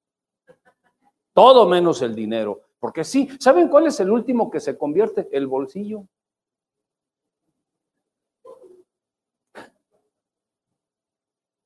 Todo 1.33 1.67
menos 1.67 2.01
el 2.03 2.15
dinero. 2.15 2.64
Porque 2.79 3.03
sí, 3.03 3.29
¿saben 3.39 3.67
cuál 3.67 3.87
es 3.87 3.99
el 3.99 4.11
último 4.11 4.49
que 4.51 4.59
se 4.59 4.77
convierte? 4.77 5.27
El 5.31 5.47
bolsillo. 5.47 6.07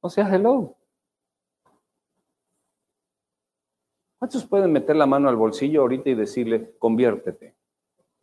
O 0.01 0.09
sea, 0.09 0.33
hello. 0.33 0.75
¿Cuántos 4.17 4.45
pueden 4.45 4.71
meter 4.71 4.95
la 4.95 5.05
mano 5.05 5.29
al 5.29 5.35
bolsillo 5.35 5.81
ahorita 5.81 6.09
y 6.09 6.15
decirle, 6.15 6.75
conviértete? 6.77 7.55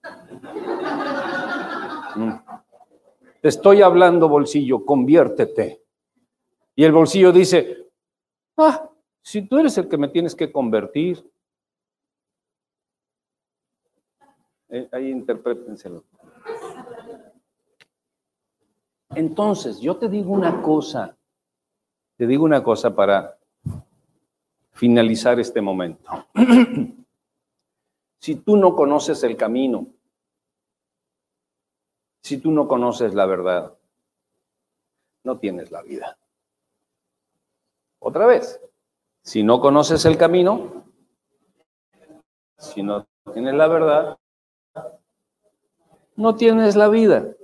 Mm. 2.16 2.33
Te 3.42 3.49
estoy 3.49 3.83
hablando, 3.83 4.27
bolsillo, 4.27 4.87
conviértete. 4.87 5.83
Y 6.75 6.85
el 6.85 6.92
bolsillo 6.92 7.31
dice, 7.31 7.90
ah, 8.57 8.90
si 9.20 9.42
tú 9.42 9.59
eres 9.59 9.77
el 9.77 9.88
que 9.88 9.99
me 9.99 10.09
tienes 10.09 10.35
que 10.35 10.51
convertir. 10.51 11.29
Eh, 14.68 14.88
ahí 14.92 15.11
interprétenselo. 15.11 16.05
Entonces, 19.14 19.81
yo 19.81 19.96
te 19.96 20.09
digo 20.09 20.33
una 20.33 20.61
cosa, 20.61 21.16
te 22.16 22.26
digo 22.26 22.44
una 22.44 22.62
cosa 22.62 22.94
para 22.94 23.38
finalizar 24.72 25.38
este 25.40 25.61
momento. 25.61 26.26
si 28.18 28.35
tú 28.37 28.57
no 28.57 28.74
conoces 28.74 29.22
el 29.22 29.37
camino, 29.37 29.87
si 32.22 32.38
tú 32.38 32.50
no 32.50 32.66
conoces 32.66 33.14
la 33.14 33.24
verdad, 33.24 33.72
no 35.22 35.38
tienes 35.38 35.70
la 35.70 35.83
vida. 35.83 36.18
Otra 38.00 38.26
vez, 38.26 38.61
si 39.22 39.42
no 39.42 39.61
conoces 39.61 40.05
el 40.05 40.18
camino, 40.18 40.85
si 42.59 42.83
no 42.83 43.07
tienes 43.33 43.55
la 43.55 43.68
verdad, 43.68 44.18
no 46.16 46.35
tienes 46.35 46.76
la 46.76 46.88
vida. 46.88 47.37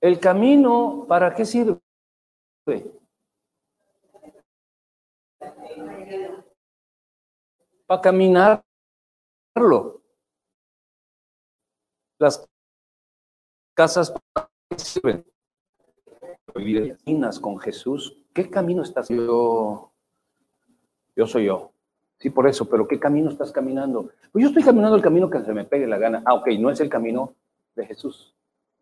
El 0.00 0.18
camino, 0.18 1.06
¿para 1.08 1.34
qué 1.34 1.44
sirve? 1.44 1.78
para 7.86 8.00
caminarlo. 8.00 8.64
Las 12.18 12.48
casas 13.74 14.12
sirven. 14.76 15.24
con 17.40 17.58
Jesús. 17.58 18.16
¿Qué 18.34 18.48
camino 18.50 18.82
estás? 18.82 19.08
Yo, 19.08 19.92
yo 21.14 21.26
soy 21.26 21.46
yo. 21.46 21.71
Sí, 22.22 22.30
por 22.30 22.46
eso, 22.46 22.64
pero 22.66 22.86
¿qué 22.86 23.00
camino 23.00 23.28
estás 23.28 23.50
caminando? 23.50 24.10
Pues 24.30 24.42
yo 24.42 24.48
estoy 24.48 24.62
caminando 24.62 24.94
el 24.96 25.02
camino 25.02 25.28
que 25.28 25.42
se 25.42 25.52
me 25.52 25.64
pegue 25.64 25.88
la 25.88 25.98
gana. 25.98 26.22
Ah, 26.24 26.34
ok, 26.34 26.50
no 26.58 26.70
es 26.70 26.80
el 26.80 26.88
camino 26.88 27.34
de 27.74 27.84
Jesús. 27.84 28.32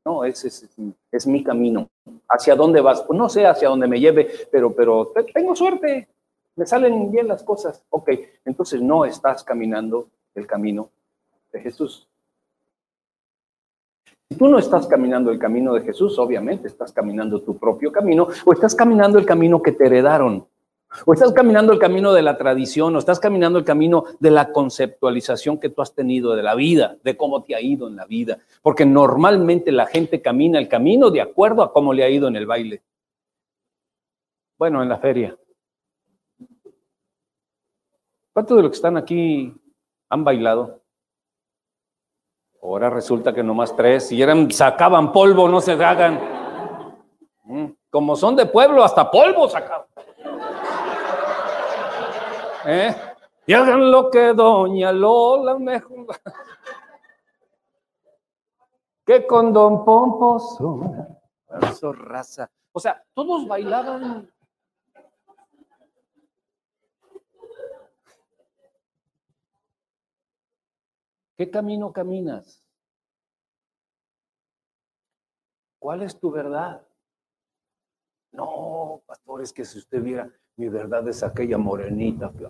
No, 0.04 0.24
es, 0.24 0.44
es, 0.44 0.68
es 1.10 1.26
mi 1.26 1.42
camino. 1.42 1.88
¿Hacia 2.28 2.54
dónde 2.54 2.82
vas? 2.82 3.00
Pues 3.02 3.18
no 3.18 3.28
sé 3.28 3.46
hacia 3.46 3.68
dónde 3.68 3.86
me 3.86 3.98
lleve, 3.98 4.30
pero, 4.52 4.74
pero 4.74 5.12
tengo 5.32 5.56
suerte 5.56 6.08
me 6.60 6.66
salen 6.66 7.10
bien 7.10 7.26
las 7.26 7.42
cosas. 7.42 7.82
Ok, 7.88 8.10
entonces 8.44 8.82
no 8.82 9.06
estás 9.06 9.42
caminando 9.42 10.08
el 10.34 10.46
camino 10.46 10.90
de 11.52 11.60
Jesús. 11.60 12.06
Si 14.28 14.36
tú 14.36 14.46
no 14.46 14.58
estás 14.58 14.86
caminando 14.86 15.30
el 15.30 15.38
camino 15.38 15.72
de 15.72 15.80
Jesús, 15.80 16.18
obviamente 16.18 16.68
estás 16.68 16.92
caminando 16.92 17.40
tu 17.40 17.56
propio 17.56 17.90
camino 17.90 18.28
o 18.44 18.52
estás 18.52 18.74
caminando 18.74 19.18
el 19.18 19.24
camino 19.24 19.62
que 19.62 19.72
te 19.72 19.86
heredaron. 19.86 20.46
O 21.06 21.12
estás 21.12 21.32
caminando 21.32 21.72
el 21.72 21.78
camino 21.78 22.12
de 22.12 22.22
la 22.22 22.36
tradición, 22.36 22.96
o 22.96 22.98
estás 22.98 23.20
caminando 23.20 23.58
el 23.58 23.64
camino 23.64 24.04
de 24.18 24.30
la 24.30 24.52
conceptualización 24.52 25.58
que 25.58 25.68
tú 25.68 25.82
has 25.82 25.94
tenido 25.94 26.34
de 26.34 26.42
la 26.42 26.54
vida, 26.54 26.96
de 27.04 27.16
cómo 27.16 27.44
te 27.44 27.54
ha 27.54 27.60
ido 27.60 27.86
en 27.86 27.96
la 27.96 28.06
vida. 28.06 28.38
Porque 28.60 28.84
normalmente 28.84 29.70
la 29.70 29.86
gente 29.86 30.20
camina 30.20 30.58
el 30.58 30.68
camino 30.68 31.10
de 31.10 31.20
acuerdo 31.20 31.62
a 31.62 31.72
cómo 31.72 31.92
le 31.92 32.02
ha 32.02 32.10
ido 32.10 32.26
en 32.26 32.36
el 32.36 32.46
baile. 32.46 32.82
Bueno, 34.58 34.82
en 34.82 34.88
la 34.88 34.98
feria. 34.98 35.36
¿Cuántos 38.32 38.56
de 38.56 38.62
los 38.62 38.70
que 38.72 38.76
están 38.76 38.96
aquí 38.96 39.54
han 40.08 40.24
bailado? 40.24 40.80
Ahora 42.62 42.90
resulta 42.90 43.32
que 43.32 43.42
nomás 43.42 43.74
tres, 43.74 44.08
si 44.08 44.20
eran, 44.20 44.50
sacaban 44.50 45.12
polvo, 45.12 45.48
no 45.48 45.60
se 45.60 45.72
hagan. 45.72 46.20
Mm, 47.44 47.66
como 47.88 48.16
son 48.16 48.36
de 48.36 48.46
pueblo, 48.46 48.84
hasta 48.84 49.10
polvo 49.10 49.48
sacaban. 49.48 49.89
¿Eh? 52.66 52.94
Y 53.46 53.54
hagan 53.54 53.90
lo 53.90 54.10
que 54.10 54.32
doña 54.34 54.92
Lola 54.92 55.58
mejor. 55.58 56.06
que 59.04 59.26
con 59.26 59.52
don 59.52 59.84
Pomposo. 59.84 60.80
Eso 61.62 61.92
raza. 61.92 62.50
O 62.72 62.78
sea, 62.78 63.02
todos 63.14 63.46
bailaban. 63.48 64.30
¿Qué 71.36 71.50
camino 71.50 71.92
caminas? 71.92 72.62
¿Cuál 75.78 76.02
es 76.02 76.20
tu 76.20 76.30
verdad? 76.30 76.86
No, 78.32 79.02
pastores, 79.06 79.52
que 79.52 79.64
si 79.64 79.78
usted 79.78 80.02
viera, 80.02 80.30
mi 80.60 80.68
verdad 80.68 81.08
es 81.08 81.22
aquella 81.22 81.56
morenita 81.56 82.30
que 82.36 82.46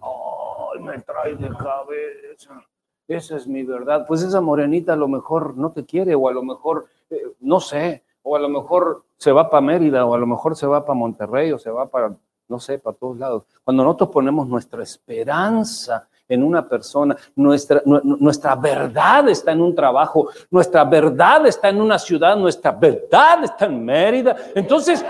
me 0.80 0.98
trae 0.98 1.36
de 1.36 1.48
cabeza. 1.50 2.60
Esa 3.06 3.36
es 3.36 3.46
mi 3.46 3.62
verdad. 3.62 4.04
Pues 4.06 4.22
esa 4.22 4.40
morenita 4.40 4.94
a 4.94 4.96
lo 4.96 5.06
mejor 5.06 5.56
no 5.56 5.70
te 5.70 5.84
quiere, 5.84 6.16
o 6.16 6.28
a 6.28 6.32
lo 6.32 6.42
mejor, 6.42 6.86
eh, 7.08 7.22
no 7.38 7.60
sé, 7.60 8.02
o 8.22 8.34
a 8.34 8.40
lo 8.40 8.48
mejor 8.48 9.04
se 9.16 9.30
va 9.30 9.48
para 9.48 9.60
Mérida, 9.60 10.04
o 10.06 10.14
a 10.14 10.18
lo 10.18 10.26
mejor 10.26 10.56
se 10.56 10.66
va 10.66 10.84
para 10.84 10.98
Monterrey, 10.98 11.52
o 11.52 11.58
se 11.58 11.70
va 11.70 11.86
para, 11.86 12.12
no 12.48 12.58
sé, 12.58 12.80
para 12.80 12.96
todos 12.96 13.16
lados. 13.16 13.44
Cuando 13.62 13.84
nosotros 13.84 14.10
ponemos 14.10 14.48
nuestra 14.48 14.82
esperanza 14.82 16.08
en 16.28 16.42
una 16.42 16.68
persona, 16.68 17.16
nuestra, 17.36 17.80
nuestra 17.84 18.56
verdad 18.56 19.28
está 19.28 19.52
en 19.52 19.60
un 19.60 19.74
trabajo, 19.74 20.30
nuestra 20.50 20.84
verdad 20.84 21.46
está 21.46 21.68
en 21.68 21.80
una 21.80 21.98
ciudad, 21.98 22.36
nuestra 22.36 22.72
verdad 22.72 23.44
está 23.44 23.66
en 23.66 23.84
Mérida. 23.84 24.36
Entonces, 24.54 25.04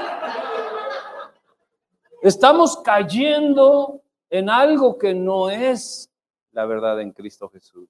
estamos 2.22 2.78
cayendo 2.82 4.02
en 4.28 4.48
algo 4.48 4.98
que 4.98 5.14
no 5.14 5.50
es 5.50 6.10
la 6.52 6.66
verdad 6.66 7.00
en 7.00 7.12
Cristo 7.12 7.48
Jesús. 7.48 7.88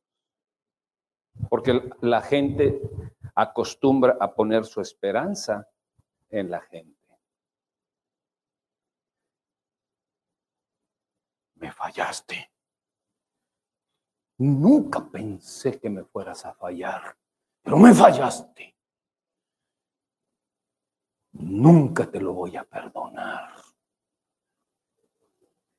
Porque 1.49 1.91
la 2.01 2.21
gente 2.21 2.81
acostumbra 3.35 4.17
a 4.21 4.35
poner 4.35 4.65
su 4.65 4.81
esperanza 4.81 5.69
en 6.29 6.51
la 6.51 6.61
gente. 6.61 6.99
Me 11.55 11.73
fallaste. 11.73 12.51
Nunca 14.39 15.07
pensé 15.07 15.79
que 15.79 15.91
me 15.91 16.05
fueras 16.05 16.47
a 16.47 16.55
fallar, 16.55 17.17
pero 17.63 17.77
me 17.77 17.93
fallaste. 17.93 18.75
Nunca 21.33 22.11
te 22.11 22.21
lo 22.21 22.33
voy 22.33 22.57
a 22.57 22.65
perdonar. 22.65 23.60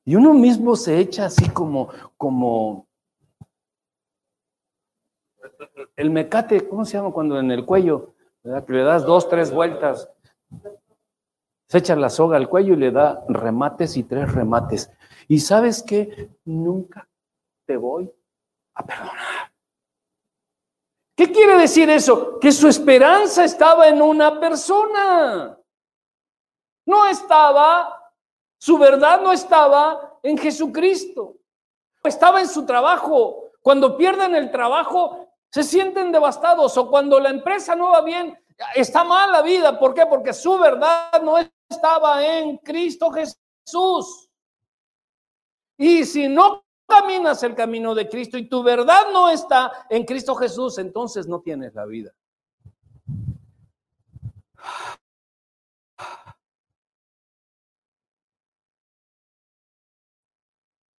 Y 0.04 0.16
uno 0.16 0.34
mismo 0.34 0.74
se 0.76 0.98
echa 0.98 1.26
así 1.26 1.48
como, 1.50 1.88
como 2.16 2.88
el 5.96 6.10
mecate, 6.10 6.68
¿cómo 6.68 6.84
se 6.84 6.96
llama 6.96 7.12
cuando 7.12 7.38
en 7.38 7.50
el 7.50 7.64
cuello? 7.64 8.14
Que 8.42 8.72
le 8.72 8.82
das 8.82 9.04
dos, 9.04 9.28
tres 9.28 9.52
vueltas. 9.52 10.10
Se 11.68 11.78
echa 11.78 11.94
la 11.96 12.10
soga 12.10 12.36
al 12.36 12.48
cuello 12.48 12.74
y 12.74 12.78
le 12.78 12.90
da 12.90 13.24
remates 13.28 13.96
y 13.96 14.02
tres 14.02 14.32
remates. 14.32 14.90
Y 15.28 15.38
sabes 15.38 15.82
que 15.82 16.30
nunca 16.44 17.08
te 17.64 17.76
voy 17.76 18.12
a 18.74 18.84
perdonar. 18.84 19.52
¿Qué 21.16 21.30
quiere 21.30 21.56
decir 21.56 21.88
eso? 21.88 22.40
Que 22.40 22.50
su 22.50 22.66
esperanza 22.66 23.44
estaba 23.44 23.86
en 23.88 24.02
una 24.02 24.40
persona. 24.40 25.56
No 26.84 27.06
estaba 27.06 28.01
su 28.62 28.78
verdad 28.78 29.20
no 29.20 29.32
estaba 29.32 30.20
en 30.22 30.38
Jesucristo, 30.38 31.34
estaba 32.04 32.40
en 32.40 32.46
su 32.46 32.64
trabajo. 32.64 33.50
Cuando 33.60 33.96
pierden 33.96 34.36
el 34.36 34.52
trabajo, 34.52 35.26
se 35.50 35.64
sienten 35.64 36.12
devastados 36.12 36.78
o 36.78 36.88
cuando 36.88 37.18
la 37.18 37.30
empresa 37.30 37.74
no 37.74 37.90
va 37.90 38.02
bien, 38.02 38.38
está 38.76 39.02
mal 39.02 39.32
la 39.32 39.42
vida. 39.42 39.76
¿Por 39.80 39.94
qué? 39.94 40.06
Porque 40.06 40.32
su 40.32 40.60
verdad 40.60 41.20
no 41.24 41.38
estaba 41.68 42.24
en 42.24 42.56
Cristo 42.58 43.10
Jesús. 43.10 44.30
Y 45.76 46.04
si 46.04 46.28
no 46.28 46.64
caminas 46.86 47.42
el 47.42 47.56
camino 47.56 47.96
de 47.96 48.08
Cristo 48.08 48.38
y 48.38 48.48
tu 48.48 48.62
verdad 48.62 49.10
no 49.12 49.28
está 49.28 49.86
en 49.90 50.04
Cristo 50.04 50.36
Jesús, 50.36 50.78
entonces 50.78 51.26
no 51.26 51.40
tienes 51.40 51.74
la 51.74 51.84
vida. 51.84 52.12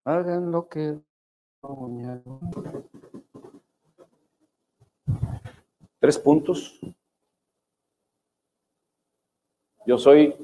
Hagan 0.06 0.52
lo 0.52 0.68
que 0.68 1.00
Tres 6.00 6.20
puntos. 6.20 6.80
Yo 9.86 9.98
soy. 9.98 10.36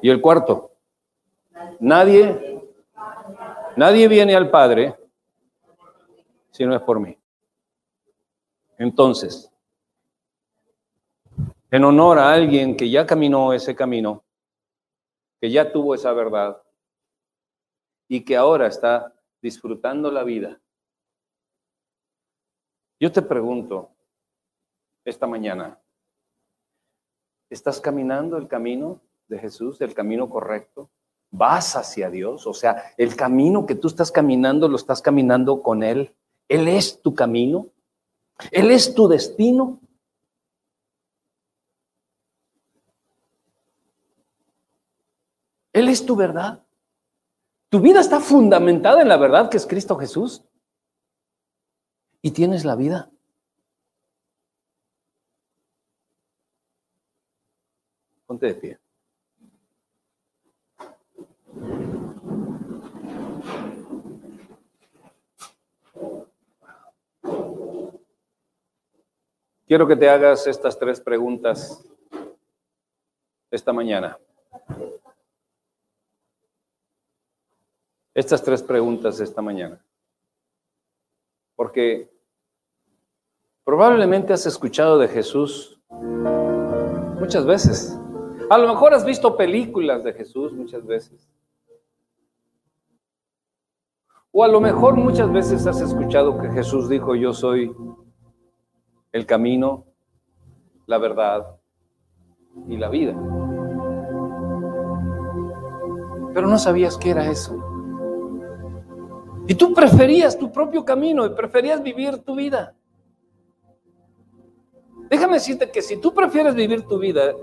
Y 0.00 0.08
el 0.08 0.20
cuarto. 0.22 0.70
Nadie, 1.78 2.62
nadie 3.76 4.08
viene 4.08 4.34
al 4.34 4.50
Padre 4.50 4.96
si 6.50 6.64
no 6.64 6.74
es 6.74 6.80
por 6.80 6.98
mí. 6.98 7.16
Entonces, 8.78 9.52
en 11.70 11.84
honor 11.84 12.18
a 12.18 12.32
alguien 12.32 12.74
que 12.74 12.88
ya 12.88 13.06
caminó 13.06 13.52
ese 13.52 13.76
camino, 13.76 14.24
que 15.40 15.50
ya 15.50 15.72
tuvo 15.72 15.94
esa 15.94 16.12
verdad 16.12 16.62
y 18.08 18.24
que 18.24 18.36
ahora 18.36 18.66
está 18.66 19.14
disfrutando 19.40 20.10
la 20.10 20.22
vida. 20.22 20.60
Yo 23.00 23.10
te 23.10 23.22
pregunto 23.22 23.90
esta 25.04 25.26
mañana, 25.26 25.80
¿estás 27.48 27.80
caminando 27.80 28.36
el 28.36 28.46
camino 28.46 29.00
de 29.28 29.38
Jesús, 29.38 29.80
el 29.80 29.94
camino 29.94 30.28
correcto? 30.28 30.90
¿Vas 31.30 31.76
hacia 31.76 32.10
Dios? 32.10 32.46
O 32.46 32.52
sea, 32.52 32.92
el 32.98 33.16
camino 33.16 33.64
que 33.64 33.76
tú 33.76 33.88
estás 33.88 34.12
caminando, 34.12 34.68
lo 34.68 34.76
estás 34.76 35.00
caminando 35.00 35.62
con 35.62 35.82
Él. 35.82 36.14
Él 36.48 36.68
es 36.68 37.00
tu 37.00 37.14
camino. 37.14 37.68
Él 38.50 38.70
es 38.70 38.94
tu 38.94 39.08
destino. 39.08 39.80
Él 45.80 45.88
es 45.88 46.04
tu 46.04 46.14
verdad. 46.14 46.62
Tu 47.70 47.80
vida 47.80 48.00
está 48.00 48.20
fundamentada 48.20 49.00
en 49.00 49.08
la 49.08 49.16
verdad 49.16 49.48
que 49.48 49.56
es 49.56 49.66
Cristo 49.66 49.96
Jesús. 49.96 50.44
Y 52.20 52.32
tienes 52.32 52.66
la 52.66 52.76
vida. 52.76 53.10
Ponte 58.26 58.44
de 58.44 58.54
pie. 58.54 58.78
Quiero 69.66 69.86
que 69.86 69.96
te 69.96 70.10
hagas 70.10 70.46
estas 70.46 70.78
tres 70.78 71.00
preguntas 71.00 71.82
esta 73.50 73.72
mañana. 73.72 74.18
Estas 78.14 78.42
tres 78.42 78.62
preguntas 78.62 79.20
esta 79.20 79.42
mañana. 79.42 79.84
Porque 81.56 82.10
probablemente 83.64 84.32
has 84.32 84.46
escuchado 84.46 84.98
de 84.98 85.08
Jesús 85.08 85.80
muchas 87.18 87.44
veces. 87.46 87.98
A 88.48 88.58
lo 88.58 88.68
mejor 88.68 88.94
has 88.94 89.04
visto 89.04 89.36
películas 89.36 90.02
de 90.02 90.12
Jesús 90.12 90.52
muchas 90.52 90.84
veces. 90.84 91.28
O 94.32 94.44
a 94.44 94.48
lo 94.48 94.60
mejor 94.60 94.96
muchas 94.96 95.30
veces 95.32 95.66
has 95.66 95.80
escuchado 95.80 96.38
que 96.38 96.50
Jesús 96.50 96.88
dijo, 96.88 97.14
yo 97.14 97.32
soy 97.32 97.74
el 99.12 99.26
camino, 99.26 99.86
la 100.86 100.98
verdad 100.98 101.56
y 102.68 102.76
la 102.76 102.88
vida. 102.88 103.12
Pero 106.32 106.46
no 106.46 106.58
sabías 106.58 106.96
qué 106.96 107.10
era 107.10 107.28
eso. 107.28 107.69
Y 109.50 109.56
tú 109.56 109.74
preferías 109.74 110.38
tu 110.38 110.52
propio 110.52 110.84
camino 110.84 111.26
y 111.26 111.30
preferías 111.30 111.82
vivir 111.82 112.18
tu 112.18 112.36
vida. 112.36 112.72
Déjame 115.08 115.34
decirte 115.34 115.72
que 115.72 115.82
si 115.82 115.96
tú 115.96 116.14
prefieres 116.14 116.54
vivir 116.54 116.86
tu 116.86 117.00
vida, 117.00 117.34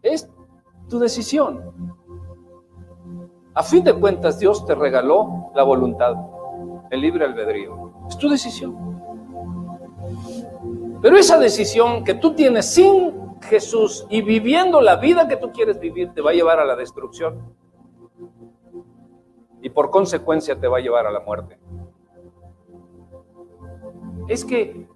es 0.00 0.26
tu 0.88 0.98
decisión. 0.98 1.70
A 3.52 3.62
fin 3.62 3.84
de 3.84 3.92
cuentas, 3.92 4.38
Dios 4.38 4.64
te 4.64 4.74
regaló 4.74 5.52
la 5.54 5.64
voluntad, 5.64 6.14
el 6.90 7.02
libre 7.02 7.26
albedrío. 7.26 7.92
Es 8.08 8.16
tu 8.16 8.30
decisión. 8.30 8.74
Pero 11.02 11.18
esa 11.18 11.36
decisión 11.36 12.04
que 12.04 12.14
tú 12.14 12.34
tienes 12.34 12.72
sin 12.72 13.38
Jesús 13.42 14.06
y 14.08 14.22
viviendo 14.22 14.80
la 14.80 14.96
vida 14.96 15.28
que 15.28 15.36
tú 15.36 15.52
quieres 15.52 15.78
vivir 15.78 16.14
te 16.14 16.22
va 16.22 16.30
a 16.30 16.34
llevar 16.34 16.58
a 16.58 16.64
la 16.64 16.74
destrucción 16.74 17.54
y 19.62 19.70
por 19.70 19.90
consecuencia 19.90 20.58
te 20.58 20.68
va 20.68 20.78
a 20.78 20.80
llevar 20.80 21.06
a 21.06 21.10
la 21.10 21.20
muerte. 21.20 21.58
Es 24.28 24.44
que, 24.44 24.88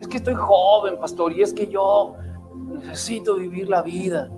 es 0.00 0.08
que 0.08 0.16
estoy 0.18 0.34
joven, 0.34 0.98
pastor, 0.98 1.32
y 1.32 1.42
es 1.42 1.52
que 1.52 1.66
yo 1.66 2.14
necesito 2.54 3.36
vivir 3.36 3.68
la 3.68 3.82
vida. 3.82 4.30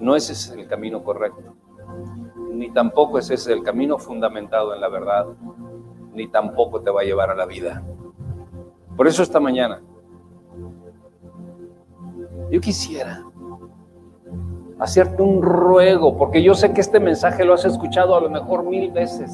No 0.00 0.14
ese 0.14 0.32
es 0.32 0.50
el 0.50 0.66
camino 0.66 1.02
correcto. 1.02 1.54
ni 2.52 2.70
tampoco 2.70 3.18
ese 3.18 3.34
es 3.34 3.46
el 3.46 3.62
camino 3.62 3.98
fundamentado 3.98 4.74
en 4.74 4.80
la 4.80 4.88
verdad, 4.88 5.28
ni 6.12 6.26
tampoco 6.28 6.80
te 6.80 6.90
va 6.90 7.02
a 7.02 7.04
llevar 7.04 7.30
a 7.30 7.34
la 7.34 7.46
vida. 7.46 7.84
Por 8.96 9.06
eso 9.06 9.22
esta 9.22 9.38
mañana, 9.38 9.80
yo 12.50 12.60
quisiera 12.60 13.27
hacerte 14.78 15.22
un 15.22 15.42
ruego, 15.42 16.16
porque 16.16 16.42
yo 16.42 16.54
sé 16.54 16.72
que 16.72 16.80
este 16.80 17.00
mensaje 17.00 17.44
lo 17.44 17.54
has 17.54 17.64
escuchado 17.64 18.14
a 18.14 18.20
lo 18.20 18.30
mejor 18.30 18.64
mil 18.64 18.90
veces. 18.90 19.32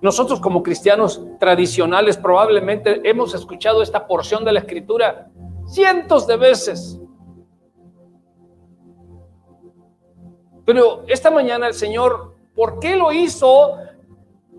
Nosotros 0.00 0.40
como 0.40 0.62
cristianos 0.62 1.22
tradicionales 1.38 2.16
probablemente 2.16 3.08
hemos 3.08 3.34
escuchado 3.34 3.82
esta 3.82 4.06
porción 4.06 4.44
de 4.44 4.52
la 4.52 4.60
escritura 4.60 5.30
cientos 5.66 6.26
de 6.26 6.36
veces. 6.36 6.98
Pero 10.64 11.04
esta 11.06 11.30
mañana 11.30 11.66
el 11.66 11.74
Señor, 11.74 12.34
¿por 12.54 12.78
qué 12.78 12.96
lo 12.96 13.12
hizo? 13.12 13.76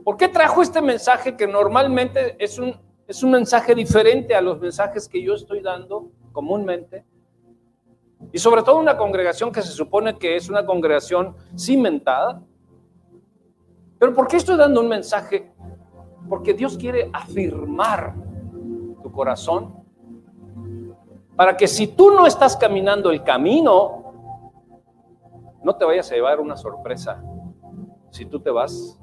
¿Por 0.04 0.18
qué 0.18 0.28
trajo 0.28 0.62
este 0.62 0.82
mensaje 0.82 1.36
que 1.38 1.48
normalmente 1.48 2.36
es 2.38 2.60
un, 2.60 2.76
es 3.08 3.24
un 3.24 3.32
mensaje 3.32 3.74
diferente 3.74 4.36
a 4.36 4.42
los 4.42 4.60
mensajes 4.60 5.08
que 5.08 5.24
yo 5.24 5.34
estoy 5.36 5.62
dando 5.62 6.12
comúnmente? 6.34 7.06
Y 8.32 8.40
sobre 8.40 8.64
todo 8.64 8.78
una 8.78 8.98
congregación 8.98 9.52
que 9.52 9.62
se 9.62 9.72
supone 9.72 10.18
que 10.18 10.36
es 10.36 10.50
una 10.50 10.66
congregación 10.66 11.36
cimentada. 11.58 12.42
Pero 14.00 14.14
¿por 14.14 14.28
qué 14.28 14.38
estoy 14.38 14.58
dando 14.58 14.82
un 14.82 14.88
mensaje? 14.88 15.52
Porque 16.30 16.54
Dios 16.54 16.78
quiere 16.78 17.10
afirmar 17.14 18.16
tu 19.04 19.12
corazón 19.12 19.82
para 21.36 21.58
que 21.58 21.68
si 21.68 21.88
tú 21.88 22.12
no 22.12 22.28
estás 22.28 22.56
caminando 22.56 23.10
el 23.10 23.24
camino, 23.24 24.14
no 25.64 25.76
te 25.76 25.86
vayas 25.86 26.12
a 26.12 26.16
llevar 26.16 26.40
una 26.40 26.56
sorpresa 26.56 27.24
si 28.12 28.26
tú 28.26 28.40
te 28.40 28.52
vas 28.52 29.00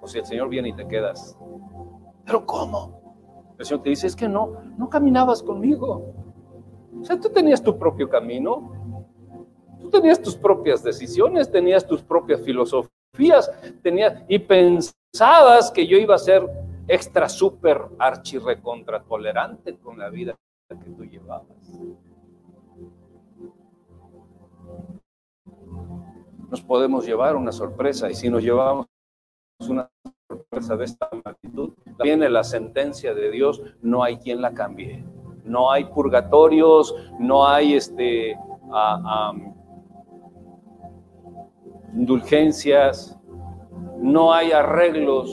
o 0.00 0.06
si 0.06 0.18
el 0.18 0.26
Señor 0.26 0.48
viene 0.48 0.68
y 0.68 0.72
te 0.74 0.86
quedas. 0.86 1.36
Pero 2.24 2.46
¿cómo? 2.46 3.00
El 3.58 3.64
Señor 3.64 3.82
te 3.82 3.90
dice, 3.90 4.06
es 4.06 4.16
que 4.16 4.28
no, 4.28 4.52
no 4.76 4.88
caminabas 4.88 5.42
conmigo. 5.42 6.23
O 7.04 7.06
sea, 7.06 7.20
tú 7.20 7.28
tenías 7.28 7.62
tu 7.62 7.78
propio 7.78 8.08
camino, 8.08 8.72
tú 9.78 9.90
tenías 9.90 10.22
tus 10.22 10.34
propias 10.34 10.82
decisiones, 10.82 11.50
tenías 11.50 11.86
tus 11.86 12.02
propias 12.02 12.40
filosofías, 12.40 13.52
tenías 13.82 14.22
y 14.26 14.38
pensabas 14.38 15.70
que 15.70 15.86
yo 15.86 15.98
iba 15.98 16.14
a 16.14 16.18
ser 16.18 16.48
extra, 16.88 17.28
súper, 17.28 17.78
archi, 17.98 18.38
recontra 18.38 19.02
tolerante 19.02 19.76
con 19.76 19.98
la 19.98 20.08
vida 20.08 20.34
que 20.70 20.90
tú 20.92 21.04
llevabas. 21.04 21.46
Nos 26.48 26.62
podemos 26.62 27.04
llevar 27.04 27.36
una 27.36 27.52
sorpresa 27.52 28.10
y 28.10 28.14
si 28.14 28.30
nos 28.30 28.42
llevamos 28.42 28.86
una 29.68 29.90
sorpresa 30.26 30.74
de 30.74 30.86
esta 30.86 31.10
magnitud, 31.22 31.74
viene 32.02 32.30
la 32.30 32.44
sentencia 32.44 33.12
de 33.12 33.30
Dios, 33.30 33.60
no 33.82 34.02
hay 34.02 34.16
quien 34.16 34.40
la 34.40 34.54
cambie. 34.54 35.04
No 35.44 35.70
hay 35.70 35.84
purgatorios, 35.84 36.94
no 37.18 37.46
hay 37.46 37.74
este, 37.74 38.36
indulgencias, 41.94 43.18
no 43.98 44.32
hay 44.32 44.52
arreglos. 44.52 45.30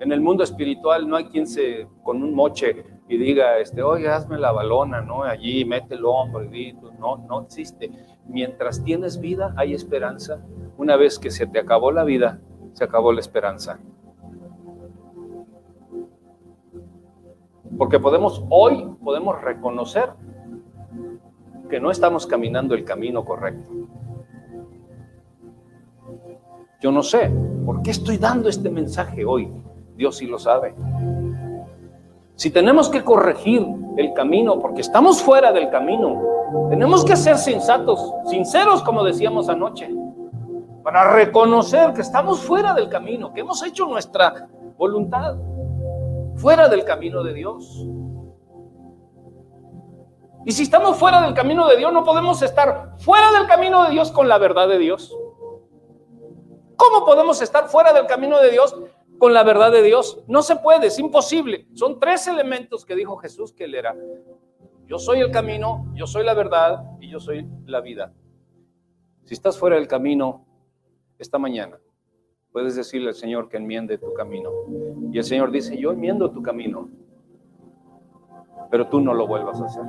En 0.00 0.12
el 0.12 0.20
mundo 0.20 0.44
espiritual 0.44 1.08
no 1.08 1.16
hay 1.16 1.26
quien 1.26 1.46
se 1.46 1.88
con 2.02 2.22
un 2.22 2.34
moche 2.34 2.84
y 3.08 3.16
diga, 3.16 3.58
este, 3.58 3.82
oye, 3.82 4.08
hazme 4.08 4.38
la 4.38 4.52
balona, 4.52 5.00
¿no? 5.00 5.22
Allí, 5.22 5.64
mete 5.64 5.94
el 5.94 6.04
hombro, 6.04 6.48
grito. 6.48 6.90
No, 6.98 7.18
no 7.18 7.42
existe. 7.42 7.90
Mientras 8.26 8.82
tienes 8.82 9.20
vida, 9.20 9.54
hay 9.56 9.74
esperanza. 9.74 10.40
Una 10.78 10.96
vez 10.96 11.18
que 11.18 11.30
se 11.30 11.46
te 11.46 11.58
acabó 11.58 11.92
la 11.92 12.04
vida, 12.04 12.40
se 12.72 12.84
acabó 12.84 13.12
la 13.12 13.20
esperanza. 13.20 13.78
Porque 17.78 17.98
podemos, 17.98 18.44
hoy 18.50 18.88
podemos 19.02 19.40
reconocer 19.40 20.10
que 21.68 21.80
no 21.80 21.90
estamos 21.90 22.26
caminando 22.26 22.74
el 22.74 22.84
camino 22.84 23.24
correcto. 23.24 23.70
Yo 26.80 26.92
no 26.92 27.02
sé, 27.02 27.30
¿por 27.64 27.82
qué 27.82 27.90
estoy 27.90 28.18
dando 28.18 28.48
este 28.48 28.70
mensaje 28.70 29.24
hoy? 29.24 29.50
Dios 29.96 30.16
sí 30.18 30.26
lo 30.26 30.38
sabe. 30.38 30.74
Si 32.36 32.50
tenemos 32.50 32.88
que 32.88 33.02
corregir 33.02 33.66
el 33.96 34.12
camino, 34.12 34.58
porque 34.58 34.80
estamos 34.80 35.22
fuera 35.22 35.52
del 35.52 35.70
camino, 35.70 36.20
tenemos 36.68 37.04
que 37.04 37.16
ser 37.16 37.38
sensatos, 37.38 38.12
sinceros, 38.26 38.82
como 38.82 39.02
decíamos 39.04 39.48
anoche, 39.48 39.88
para 40.82 41.12
reconocer 41.12 41.92
que 41.94 42.02
estamos 42.02 42.40
fuera 42.40 42.74
del 42.74 42.88
camino, 42.88 43.32
que 43.32 43.40
hemos 43.40 43.62
hecho 43.62 43.86
nuestra 43.86 44.48
voluntad, 44.76 45.36
fuera 46.36 46.68
del 46.68 46.84
camino 46.84 47.22
de 47.22 47.34
Dios. 47.34 47.86
Y 50.46 50.52
si 50.52 50.64
estamos 50.64 50.98
fuera 50.98 51.22
del 51.22 51.34
camino 51.34 51.66
de 51.68 51.76
Dios, 51.76 51.92
no 51.92 52.04
podemos 52.04 52.42
estar 52.42 52.94
fuera 52.98 53.32
del 53.32 53.46
camino 53.46 53.84
de 53.84 53.90
Dios 53.90 54.12
con 54.12 54.28
la 54.28 54.38
verdad 54.38 54.68
de 54.68 54.78
Dios. 54.78 55.16
¿Cómo 56.76 57.06
podemos 57.06 57.40
estar 57.40 57.68
fuera 57.68 57.92
del 57.92 58.06
camino 58.06 58.40
de 58.40 58.50
Dios 58.50 58.76
con 59.18 59.32
la 59.32 59.42
verdad 59.42 59.72
de 59.72 59.82
Dios. 59.82 60.22
No 60.26 60.42
se 60.42 60.56
puede, 60.56 60.88
es 60.88 60.98
imposible. 60.98 61.66
Son 61.74 61.98
tres 61.98 62.26
elementos 62.26 62.84
que 62.84 62.94
dijo 62.94 63.16
Jesús 63.16 63.52
que 63.52 63.64
él 63.64 63.74
era. 63.74 63.96
Yo 64.86 64.98
soy 64.98 65.20
el 65.20 65.30
camino, 65.30 65.90
yo 65.94 66.06
soy 66.06 66.24
la 66.24 66.34
verdad 66.34 66.84
y 67.00 67.10
yo 67.10 67.20
soy 67.20 67.48
la 67.64 67.80
vida. 67.80 68.12
Si 69.24 69.34
estás 69.34 69.58
fuera 69.58 69.76
del 69.76 69.88
camino 69.88 70.46
esta 71.18 71.38
mañana, 71.38 71.78
puedes 72.54 72.76
decirle 72.76 73.08
al 73.08 73.14
Señor 73.16 73.48
que 73.48 73.56
enmiende 73.56 73.98
tu 73.98 74.14
camino. 74.14 74.48
Y 75.10 75.18
el 75.18 75.24
Señor 75.24 75.50
dice, 75.50 75.76
yo 75.76 75.90
enmiendo 75.90 76.30
tu 76.30 76.40
camino, 76.40 76.88
pero 78.70 78.86
tú 78.86 79.00
no 79.00 79.12
lo 79.12 79.26
vuelvas 79.26 79.60
a 79.60 79.64
hacer. 79.64 79.82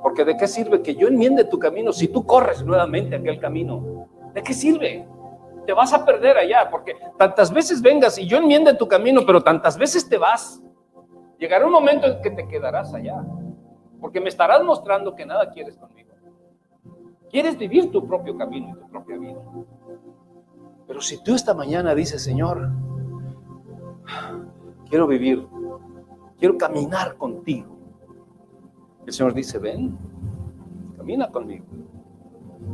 Porque 0.00 0.24
de 0.24 0.36
qué 0.36 0.46
sirve 0.46 0.80
que 0.80 0.94
yo 0.94 1.08
enmiende 1.08 1.42
tu 1.42 1.58
camino 1.58 1.92
si 1.92 2.06
tú 2.06 2.24
corres 2.24 2.64
nuevamente 2.64 3.16
aquel 3.16 3.40
camino? 3.40 4.06
¿De 4.32 4.44
qué 4.44 4.54
sirve? 4.54 5.08
te 5.66 5.74
vas 5.74 5.92
a 5.92 6.04
perder 6.04 6.36
allá, 6.36 6.68
porque 6.70 6.96
tantas 7.18 7.52
veces 7.52 7.82
vengas 7.82 8.18
y 8.18 8.26
yo 8.26 8.38
enmiende 8.38 8.74
tu 8.74 8.88
camino, 8.88 9.22
pero 9.26 9.40
tantas 9.40 9.76
veces 9.76 10.08
te 10.08 10.18
vas. 10.18 10.60
Llegará 11.38 11.66
un 11.66 11.72
momento 11.72 12.06
en 12.06 12.22
que 12.22 12.30
te 12.30 12.48
quedarás 12.48 12.92
allá, 12.94 13.22
porque 14.00 14.20
me 14.20 14.28
estarás 14.28 14.64
mostrando 14.64 15.14
que 15.14 15.26
nada 15.26 15.50
quieres 15.50 15.76
conmigo. 15.76 16.10
Quieres 17.30 17.56
vivir 17.56 17.90
tu 17.92 18.04
propio 18.06 18.36
camino 18.36 18.70
y 18.70 18.80
tu 18.80 18.88
propia 18.88 19.18
vida. 19.18 19.40
Pero 20.90 21.00
si 21.00 21.22
tú 21.22 21.36
esta 21.36 21.54
mañana 21.54 21.94
dices, 21.94 22.20
Señor, 22.20 22.68
quiero 24.88 25.06
vivir, 25.06 25.46
quiero 26.36 26.58
caminar 26.58 27.16
contigo, 27.16 27.78
el 29.06 29.12
Señor 29.12 29.32
dice, 29.32 29.60
ven, 29.60 29.96
camina 30.96 31.30
conmigo. 31.30 31.64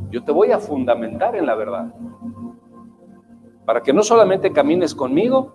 Yo 0.09 0.25
te 0.25 0.33
voy 0.33 0.51
a 0.51 0.59
fundamentar 0.59 1.37
en 1.37 1.45
la 1.45 1.55
verdad 1.57 1.93
para 3.67 3.83
que 3.83 3.93
no 3.93 4.03
solamente 4.03 4.51
camines 4.51 4.95
conmigo, 4.95 5.53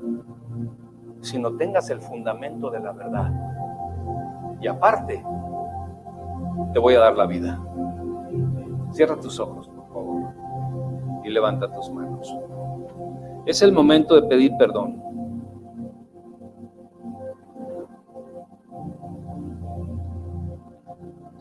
sino 1.22 1.58
tengas 1.58 1.90
el 1.90 2.00
fundamento 2.00 2.70
de 2.70 2.80
la 2.80 2.92
verdad. 2.92 3.34
Y 4.62 4.68
aparte, 4.68 5.26
te 6.74 6.80
voy 6.80 6.94
a 6.94 7.00
dar 7.00 7.18
la 7.18 7.26
vida. 7.26 7.60
Cierra 8.92 9.20
tus 9.20 9.40
ojos, 9.40 9.68
por 9.68 9.88
favor, 9.88 10.32
y 11.24 11.30
levanta 11.32 11.68
tus 11.74 11.90
manos. 11.90 12.32
Es 13.46 13.62
el 13.62 13.72
momento 13.72 14.16
de 14.16 14.28
pedir 14.28 14.52
perdón. 14.58 15.02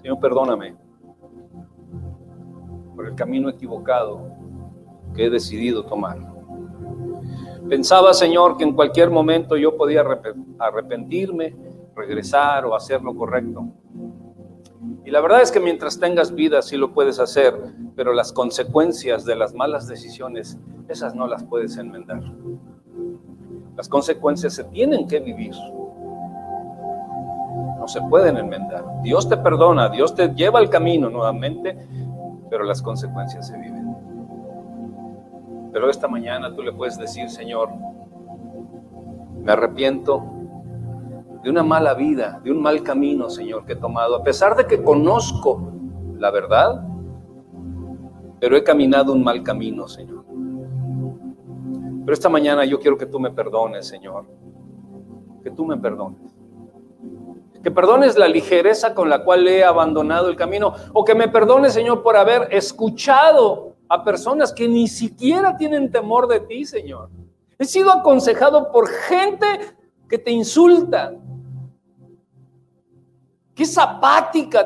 Señor, 0.01 0.19
perdóname 0.19 0.77
por 2.97 3.07
el 3.07 3.15
camino 3.15 3.49
equivocado 3.49 4.23
que 5.15 5.27
he 5.27 5.31
decidido 5.31 5.85
tomar. 5.85 6.19
Pensaba, 7.69 8.15
Señor, 8.15 8.57
que 8.57 8.65
en 8.65 8.73
cualquier 8.73 9.11
momento 9.11 9.57
yo 9.57 9.77
podía 9.77 10.05
arrepentirme, 10.59 11.55
regresar 11.95 12.65
o 12.65 12.75
hacer 12.75 13.03
lo 13.03 13.15
correcto. 13.15 13.69
Y 15.05 15.11
la 15.11 15.21
verdad 15.21 15.43
es 15.43 15.53
que 15.53 15.61
mientras 15.61 16.01
tengas 16.01 16.35
vida 16.35 16.63
sí 16.63 16.77
lo 16.77 16.93
puedes 16.93 17.21
hacer, 17.21 17.55
pero 17.95 18.13
las 18.13 18.33
consecuencias 18.33 19.25
de 19.25 19.37
las 19.37 19.55
malas 19.55 19.87
decisiones, 19.87 20.59
esas 20.93 21.15
no 21.15 21.27
las 21.27 21.45
puedes 21.45 21.77
enmendar. 21.77 22.23
Las 23.77 23.89
consecuencias 23.89 24.55
se 24.55 24.65
tienen 24.65 25.07
que 25.07 25.21
vivir. 25.21 25.55
No 27.79 27.87
se 27.87 28.01
pueden 28.03 28.37
enmendar. 28.37 28.85
Dios 29.03 29.29
te 29.29 29.37
perdona, 29.37 29.89
Dios 29.89 30.15
te 30.15 30.29
lleva 30.35 30.59
al 30.59 30.69
camino 30.69 31.09
nuevamente, 31.09 31.77
pero 32.51 32.65
las 32.65 32.83
consecuencias 32.83 33.47
se 33.47 33.57
viven. 33.57 33.97
Pero 35.73 35.89
esta 35.89 36.09
mañana 36.09 36.55
tú 36.55 36.63
le 36.63 36.73
puedes 36.73 36.99
decir, 36.99 37.31
Señor, 37.31 37.71
me 39.43 39.53
arrepiento 39.53 40.23
de 41.43 41.49
una 41.49 41.63
mala 41.63 41.95
vida, 41.95 42.41
de 42.43 42.51
un 42.51 42.61
mal 42.61 42.83
camino, 42.83 43.31
Señor, 43.31 43.65
que 43.65 43.73
he 43.75 43.77
tomado. 43.77 44.17
A 44.17 44.23
pesar 44.23 44.57
de 44.57 44.67
que 44.67 44.83
conozco 44.83 45.73
la 46.19 46.31
verdad, 46.31 46.85
pero 48.41 48.57
he 48.57 48.65
caminado 48.65 49.13
un 49.13 49.23
mal 49.23 49.43
camino, 49.43 49.89
Señor. 49.89 50.20
Pero 52.11 52.17
esta 52.17 52.29
mañana 52.29 52.65
yo 52.65 52.81
quiero 52.81 52.99
que 52.99 53.07
tú 53.07 53.21
me 53.21 53.31
perdones, 53.31 53.87
Señor. 53.87 54.27
Que 55.45 55.51
tú 55.53 55.65
me 55.65 55.77
perdones. 55.77 56.35
Que 57.63 57.71
perdones 57.71 58.19
la 58.19 58.27
ligereza 58.27 58.97
con 58.97 59.09
la 59.09 59.23
cual 59.23 59.47
he 59.47 59.63
abandonado 59.63 60.29
el 60.29 60.35
camino. 60.35 60.75
O 60.93 61.05
que 61.05 61.15
me 61.15 61.29
perdones, 61.29 61.73
Señor, 61.73 62.03
por 62.03 62.17
haber 62.17 62.49
escuchado 62.53 63.77
a 63.89 64.03
personas 64.03 64.53
que 64.53 64.67
ni 64.67 64.89
siquiera 64.89 65.57
tienen 65.57 65.93
temor 65.93 66.27
de 66.27 66.41
ti, 66.41 66.65
Señor. 66.65 67.11
He 67.57 67.65
sido 67.65 67.93
aconsejado 67.93 68.73
por 68.73 68.89
gente 68.89 69.47
que 70.09 70.19
te 70.19 70.33
insulta, 70.33 71.15
que 73.55 73.63
es 73.63 73.79
a 73.79 74.01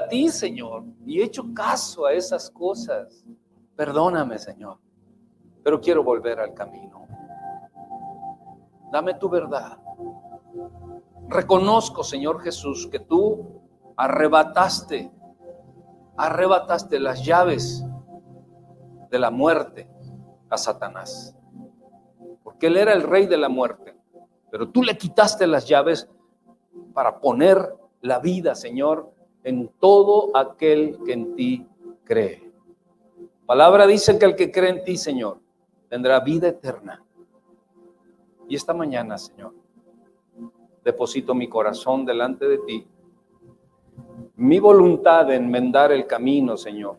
ti, 0.09 0.31
Señor. 0.31 0.85
Y 1.05 1.21
he 1.21 1.25
hecho 1.25 1.45
caso 1.53 2.07
a 2.07 2.15
esas 2.15 2.49
cosas. 2.49 3.23
Perdóname, 3.77 4.39
Señor. 4.39 4.79
Pero 5.63 5.79
quiero 5.79 6.03
volver 6.03 6.41
al 6.41 6.55
camino. 6.55 7.04
Dame 8.95 9.15
tu 9.15 9.29
verdad. 9.29 9.77
Reconozco, 11.27 12.05
Señor 12.05 12.41
Jesús, 12.43 12.87
que 12.87 13.01
tú 13.01 13.61
arrebataste, 13.97 15.11
arrebataste 16.17 17.01
las 17.01 17.25
llaves 17.25 17.85
de 19.11 19.19
la 19.19 19.33
muerte 19.33 19.91
a 20.49 20.57
Satanás. 20.57 21.37
Porque 22.45 22.69
él 22.69 22.77
era 22.77 22.93
el 22.93 23.03
rey 23.03 23.27
de 23.27 23.37
la 23.37 23.49
muerte. 23.49 23.97
Pero 24.53 24.69
tú 24.69 24.81
le 24.81 24.97
quitaste 24.97 25.49
las 25.49 25.67
llaves 25.67 26.09
para 26.93 27.19
poner 27.19 27.75
la 28.01 28.21
vida, 28.21 28.55
Señor, 28.55 29.11
en 29.43 29.73
todo 29.81 30.31
aquel 30.37 31.01
que 31.05 31.15
en 31.15 31.35
ti 31.35 31.67
cree. 32.05 32.49
Palabra 33.45 33.89
dice 33.89 34.17
que 34.21 34.27
el 34.27 34.37
que 34.37 34.53
cree 34.53 34.71
en 34.71 34.85
ti, 34.85 34.97
Señor, 34.97 35.41
tendrá 35.89 36.21
vida 36.21 36.47
eterna. 36.47 37.04
Y 38.49 38.57
esta 38.57 38.75
mañana, 38.75 39.19
Señor, 39.19 39.55
deposito 40.83 41.35
mi 41.35 41.49
corazón 41.49 42.05
delante 42.05 42.47
de 42.47 42.59
ti. 42.59 42.87
Mi 44.37 44.59
voluntad 44.59 45.27
de 45.27 45.37
enmendar 45.37 45.93
el 45.93 46.07
camino, 46.07 46.57
Señor. 46.57 46.99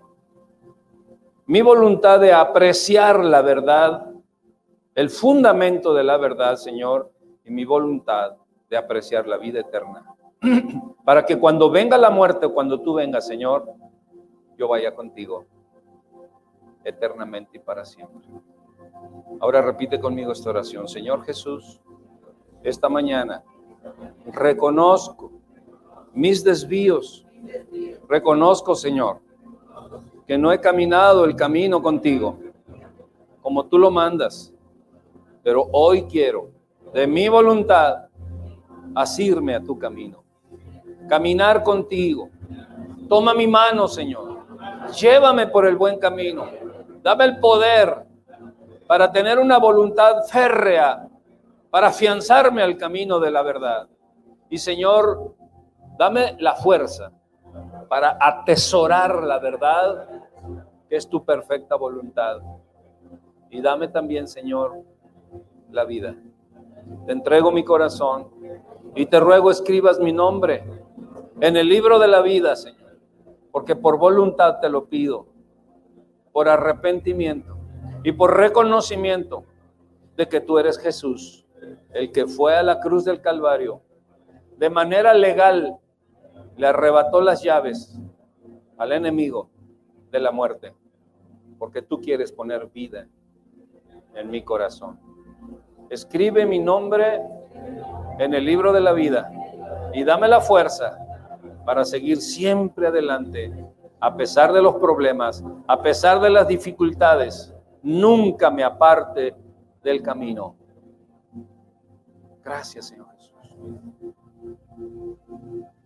Mi 1.45 1.61
voluntad 1.61 2.19
de 2.19 2.33
apreciar 2.33 3.23
la 3.23 3.41
verdad, 3.41 4.11
el 4.95 5.09
fundamento 5.09 5.93
de 5.93 6.03
la 6.03 6.17
verdad, 6.17 6.55
Señor, 6.55 7.11
y 7.43 7.51
mi 7.51 7.65
voluntad 7.65 8.37
de 8.69 8.77
apreciar 8.77 9.27
la 9.27 9.37
vida 9.37 9.59
eterna. 9.59 10.15
Para 11.05 11.25
que 11.25 11.37
cuando 11.37 11.69
venga 11.69 11.97
la 11.97 12.09
muerte 12.09 12.47
cuando 12.47 12.81
tú 12.81 12.95
vengas, 12.95 13.27
Señor, 13.27 13.71
yo 14.57 14.67
vaya 14.67 14.95
contigo 14.95 15.45
eternamente 16.83 17.57
y 17.57 17.59
para 17.59 17.83
siempre. 17.83 18.25
Ahora 19.39 19.61
repite 19.61 19.99
conmigo 19.99 20.31
esta 20.31 20.49
oración. 20.49 20.87
Señor 20.87 21.23
Jesús, 21.23 21.79
esta 22.63 22.89
mañana 22.89 23.43
reconozco 24.25 25.31
mis 26.13 26.43
desvíos. 26.43 27.25
Reconozco, 28.07 28.75
Señor, 28.75 29.19
que 30.25 30.37
no 30.37 30.51
he 30.51 30.59
caminado 30.59 31.25
el 31.25 31.35
camino 31.35 31.81
contigo 31.81 32.39
como 33.41 33.65
tú 33.65 33.77
lo 33.77 33.91
mandas. 33.91 34.51
Pero 35.43 35.67
hoy 35.71 36.05
quiero, 36.05 36.49
de 36.91 37.05
mi 37.05 37.29
voluntad, 37.29 38.07
asirme 38.95 39.53
a 39.53 39.61
tu 39.61 39.77
camino. 39.77 40.23
Caminar 41.07 41.61
contigo. 41.61 42.29
Toma 43.07 43.35
mi 43.35 43.45
mano, 43.45 43.87
Señor. 43.87 44.39
Llévame 44.99 45.45
por 45.45 45.67
el 45.67 45.75
buen 45.75 45.99
camino. 45.99 46.45
Dame 47.03 47.25
el 47.25 47.39
poder 47.39 48.04
para 48.87 49.11
tener 49.11 49.39
una 49.39 49.57
voluntad 49.57 50.23
férrea 50.29 51.07
para 51.71 51.87
afianzarme 51.87 52.61
al 52.61 52.77
camino 52.77 53.19
de 53.19 53.31
la 53.31 53.41
verdad. 53.41 53.87
Y 54.49 54.57
Señor, 54.57 55.35
dame 55.97 56.35
la 56.39 56.55
fuerza 56.55 57.11
para 57.89 58.17
atesorar 58.19 59.23
la 59.23 59.39
verdad, 59.39 60.07
que 60.87 60.95
es 60.95 61.09
tu 61.09 61.25
perfecta 61.25 61.75
voluntad. 61.75 62.37
Y 63.49 63.61
dame 63.61 63.87
también, 63.87 64.27
Señor, 64.27 64.83
la 65.71 65.83
vida. 65.83 66.15
Te 67.05 67.11
entrego 67.11 67.51
mi 67.51 67.63
corazón 67.63 68.29
y 68.95 69.07
te 69.07 69.19
ruego 69.19 69.51
escribas 69.51 69.99
mi 69.99 70.13
nombre 70.13 70.63
en 71.41 71.57
el 71.57 71.67
libro 71.67 71.99
de 71.99 72.07
la 72.07 72.21
vida, 72.21 72.55
Señor, 72.55 72.99
porque 73.51 73.75
por 73.75 73.97
voluntad 73.97 74.59
te 74.59 74.69
lo 74.69 74.85
pido, 74.85 75.25
por 76.31 76.47
arrepentimiento 76.47 77.54
y 78.05 78.11
por 78.11 78.37
reconocimiento 78.37 79.45
de 80.15 80.29
que 80.29 80.39
tú 80.39 80.59
eres 80.59 80.77
Jesús 80.77 81.43
el 81.91 82.11
que 82.11 82.27
fue 82.27 82.55
a 82.55 82.61
la 82.61 82.79
cruz 82.79 83.03
del 83.03 83.19
Calvario, 83.19 83.81
de 84.57 84.69
manera 84.69 85.11
legal 85.15 85.79
le 86.55 86.67
arrebató 86.67 87.19
las 87.19 87.41
llaves 87.41 87.97
al 88.77 88.91
enemigo 88.91 89.49
de 90.11 90.19
la 90.19 90.31
muerte, 90.31 90.75
porque 91.57 91.81
tú 91.81 91.99
quieres 91.99 92.31
poner 92.31 92.67
vida 92.67 93.07
en 94.13 94.29
mi 94.29 94.43
corazón. 94.43 94.99
Escribe 95.89 96.45
mi 96.45 96.59
nombre 96.59 97.19
en 98.19 98.35
el 98.35 98.45
libro 98.45 98.71
de 98.71 98.81
la 98.81 98.93
vida 98.93 99.31
y 99.95 100.03
dame 100.03 100.27
la 100.27 100.41
fuerza 100.41 100.99
para 101.65 101.83
seguir 101.83 102.21
siempre 102.21 102.85
adelante, 102.85 103.51
a 103.99 104.15
pesar 104.15 104.53
de 104.53 104.61
los 104.61 104.75
problemas, 104.75 105.43
a 105.65 105.81
pesar 105.81 106.21
de 106.21 106.29
las 106.29 106.47
dificultades. 106.47 107.54
Nunca 107.85 108.51
me 108.51 108.63
aparte 108.63 109.33
del 109.81 110.01
camino 110.01 110.55
Gracias, 112.45 112.89
Señor 112.89 113.07
Jesús. 113.15 113.57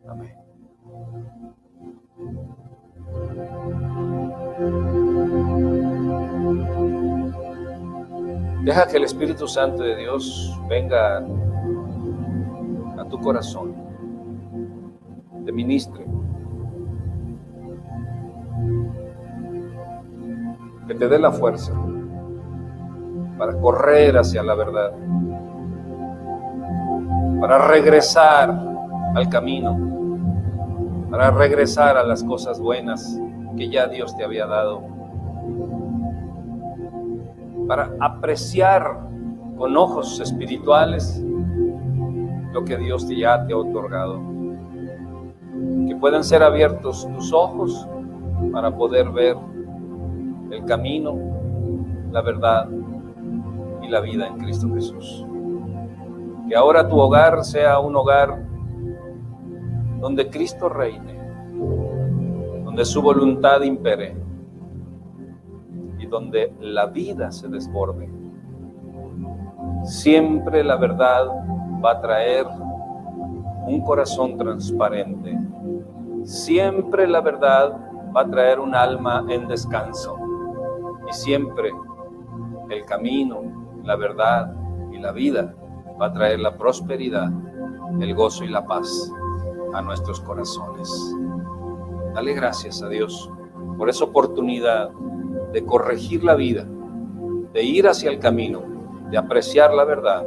Amén. 0.05 0.35
Deja 8.65 8.87
que 8.87 8.97
el 8.97 9.05
Espíritu 9.05 9.47
Santo 9.47 9.83
de 9.83 9.95
Dios 9.95 10.59
venga 10.67 11.19
a 12.97 13.05
tu 13.09 13.17
corazón, 13.21 13.73
te 15.45 15.53
ministre, 15.53 16.05
que 20.89 20.95
te 20.95 21.07
dé 21.07 21.17
la 21.17 21.31
fuerza 21.31 21.71
para 23.37 23.57
correr 23.57 24.17
hacia 24.17 24.43
la 24.43 24.55
verdad 24.55 24.91
para 27.39 27.57
regresar 27.67 28.49
al 29.15 29.29
camino, 29.29 29.77
para 31.09 31.31
regresar 31.31 31.97
a 31.97 32.03
las 32.03 32.23
cosas 32.23 32.59
buenas 32.59 33.19
que 33.57 33.69
ya 33.69 33.87
Dios 33.87 34.15
te 34.17 34.23
había 34.23 34.45
dado, 34.45 34.81
para 37.67 37.91
apreciar 37.99 38.99
con 39.57 39.77
ojos 39.77 40.19
espirituales 40.19 41.23
lo 42.51 42.63
que 42.65 42.77
Dios 42.77 43.07
ya 43.07 43.45
te 43.45 43.53
ha 43.53 43.57
otorgado. 43.57 44.19
Que 45.87 45.95
puedan 45.95 46.23
ser 46.23 46.43
abiertos 46.43 47.07
tus 47.15 47.31
ojos 47.31 47.87
para 48.51 48.75
poder 48.75 49.09
ver 49.09 49.35
el 50.51 50.65
camino, 50.65 51.15
la 52.11 52.21
verdad 52.21 52.67
y 53.81 53.87
la 53.87 53.99
vida 54.01 54.27
en 54.27 54.37
Cristo 54.37 54.67
Jesús. 54.73 55.25
Que 56.47 56.55
ahora 56.55 56.87
tu 56.87 56.97
hogar 56.97 57.43
sea 57.43 57.79
un 57.79 57.95
hogar 57.95 58.45
donde 59.99 60.29
Cristo 60.29 60.69
reine, 60.69 61.19
donde 62.63 62.85
su 62.85 63.01
voluntad 63.01 63.61
impere 63.61 64.15
y 65.99 66.05
donde 66.05 66.53
la 66.59 66.85
vida 66.87 67.31
se 67.31 67.47
desborde. 67.47 68.09
Siempre 69.83 70.63
la 70.63 70.77
verdad 70.77 71.27
va 71.83 71.91
a 71.91 72.01
traer 72.01 72.45
un 73.67 73.81
corazón 73.81 74.37
transparente. 74.37 75.37
Siempre 76.23 77.07
la 77.07 77.21
verdad 77.21 77.73
va 78.15 78.21
a 78.21 78.29
traer 78.29 78.59
un 78.59 78.73
alma 78.73 79.25
en 79.29 79.47
descanso. 79.47 80.17
Y 81.09 81.13
siempre 81.13 81.71
el 82.69 82.85
camino, 82.85 83.41
la 83.83 83.95
verdad 83.95 84.53
y 84.91 84.99
la 84.99 85.11
vida 85.11 85.55
va 85.99 86.07
a 86.07 86.13
traer 86.13 86.39
la 86.39 86.55
prosperidad, 86.55 87.29
el 87.99 88.13
gozo 88.13 88.43
y 88.43 88.49
la 88.49 88.65
paz 88.65 89.11
a 89.73 89.81
nuestros 89.81 90.21
corazones. 90.21 91.15
Dale 92.13 92.33
gracias 92.33 92.83
a 92.83 92.89
Dios 92.89 93.29
por 93.77 93.89
esa 93.89 94.05
oportunidad 94.05 94.89
de 95.51 95.65
corregir 95.65 96.23
la 96.23 96.35
vida, 96.35 96.65
de 97.53 97.63
ir 97.63 97.87
hacia 97.87 98.11
el 98.11 98.19
camino, 98.19 98.61
de 99.09 99.17
apreciar 99.17 99.73
la 99.73 99.85
verdad 99.85 100.25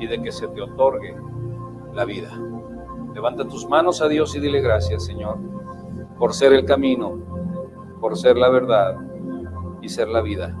y 0.00 0.06
de 0.06 0.20
que 0.20 0.32
se 0.32 0.48
te 0.48 0.60
otorgue 0.60 1.16
la 1.94 2.04
vida. 2.04 2.30
Levanta 3.14 3.46
tus 3.46 3.68
manos 3.68 4.02
a 4.02 4.08
Dios 4.08 4.34
y 4.34 4.40
dile 4.40 4.60
gracias, 4.60 5.04
Señor. 5.04 5.38
por 6.18 6.32
ser 6.32 6.54
el 6.54 6.64
camino, 6.64 7.18
por 8.00 8.16
ser 8.16 8.38
la 8.38 8.48
verdad 8.48 8.96
y 9.86 9.88
ser 9.88 10.08
la 10.08 10.20
vida. 10.20 10.54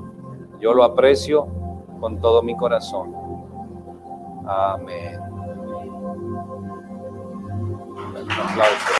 Yo 0.60 0.72
lo 0.72 0.84
aprecio 0.84 1.46
con 2.00 2.20
todo 2.20 2.42
mi 2.42 2.56
corazón. 2.56 3.12
Amén. 4.46 5.20
Un 8.14 8.30
aplauso. 8.30 8.92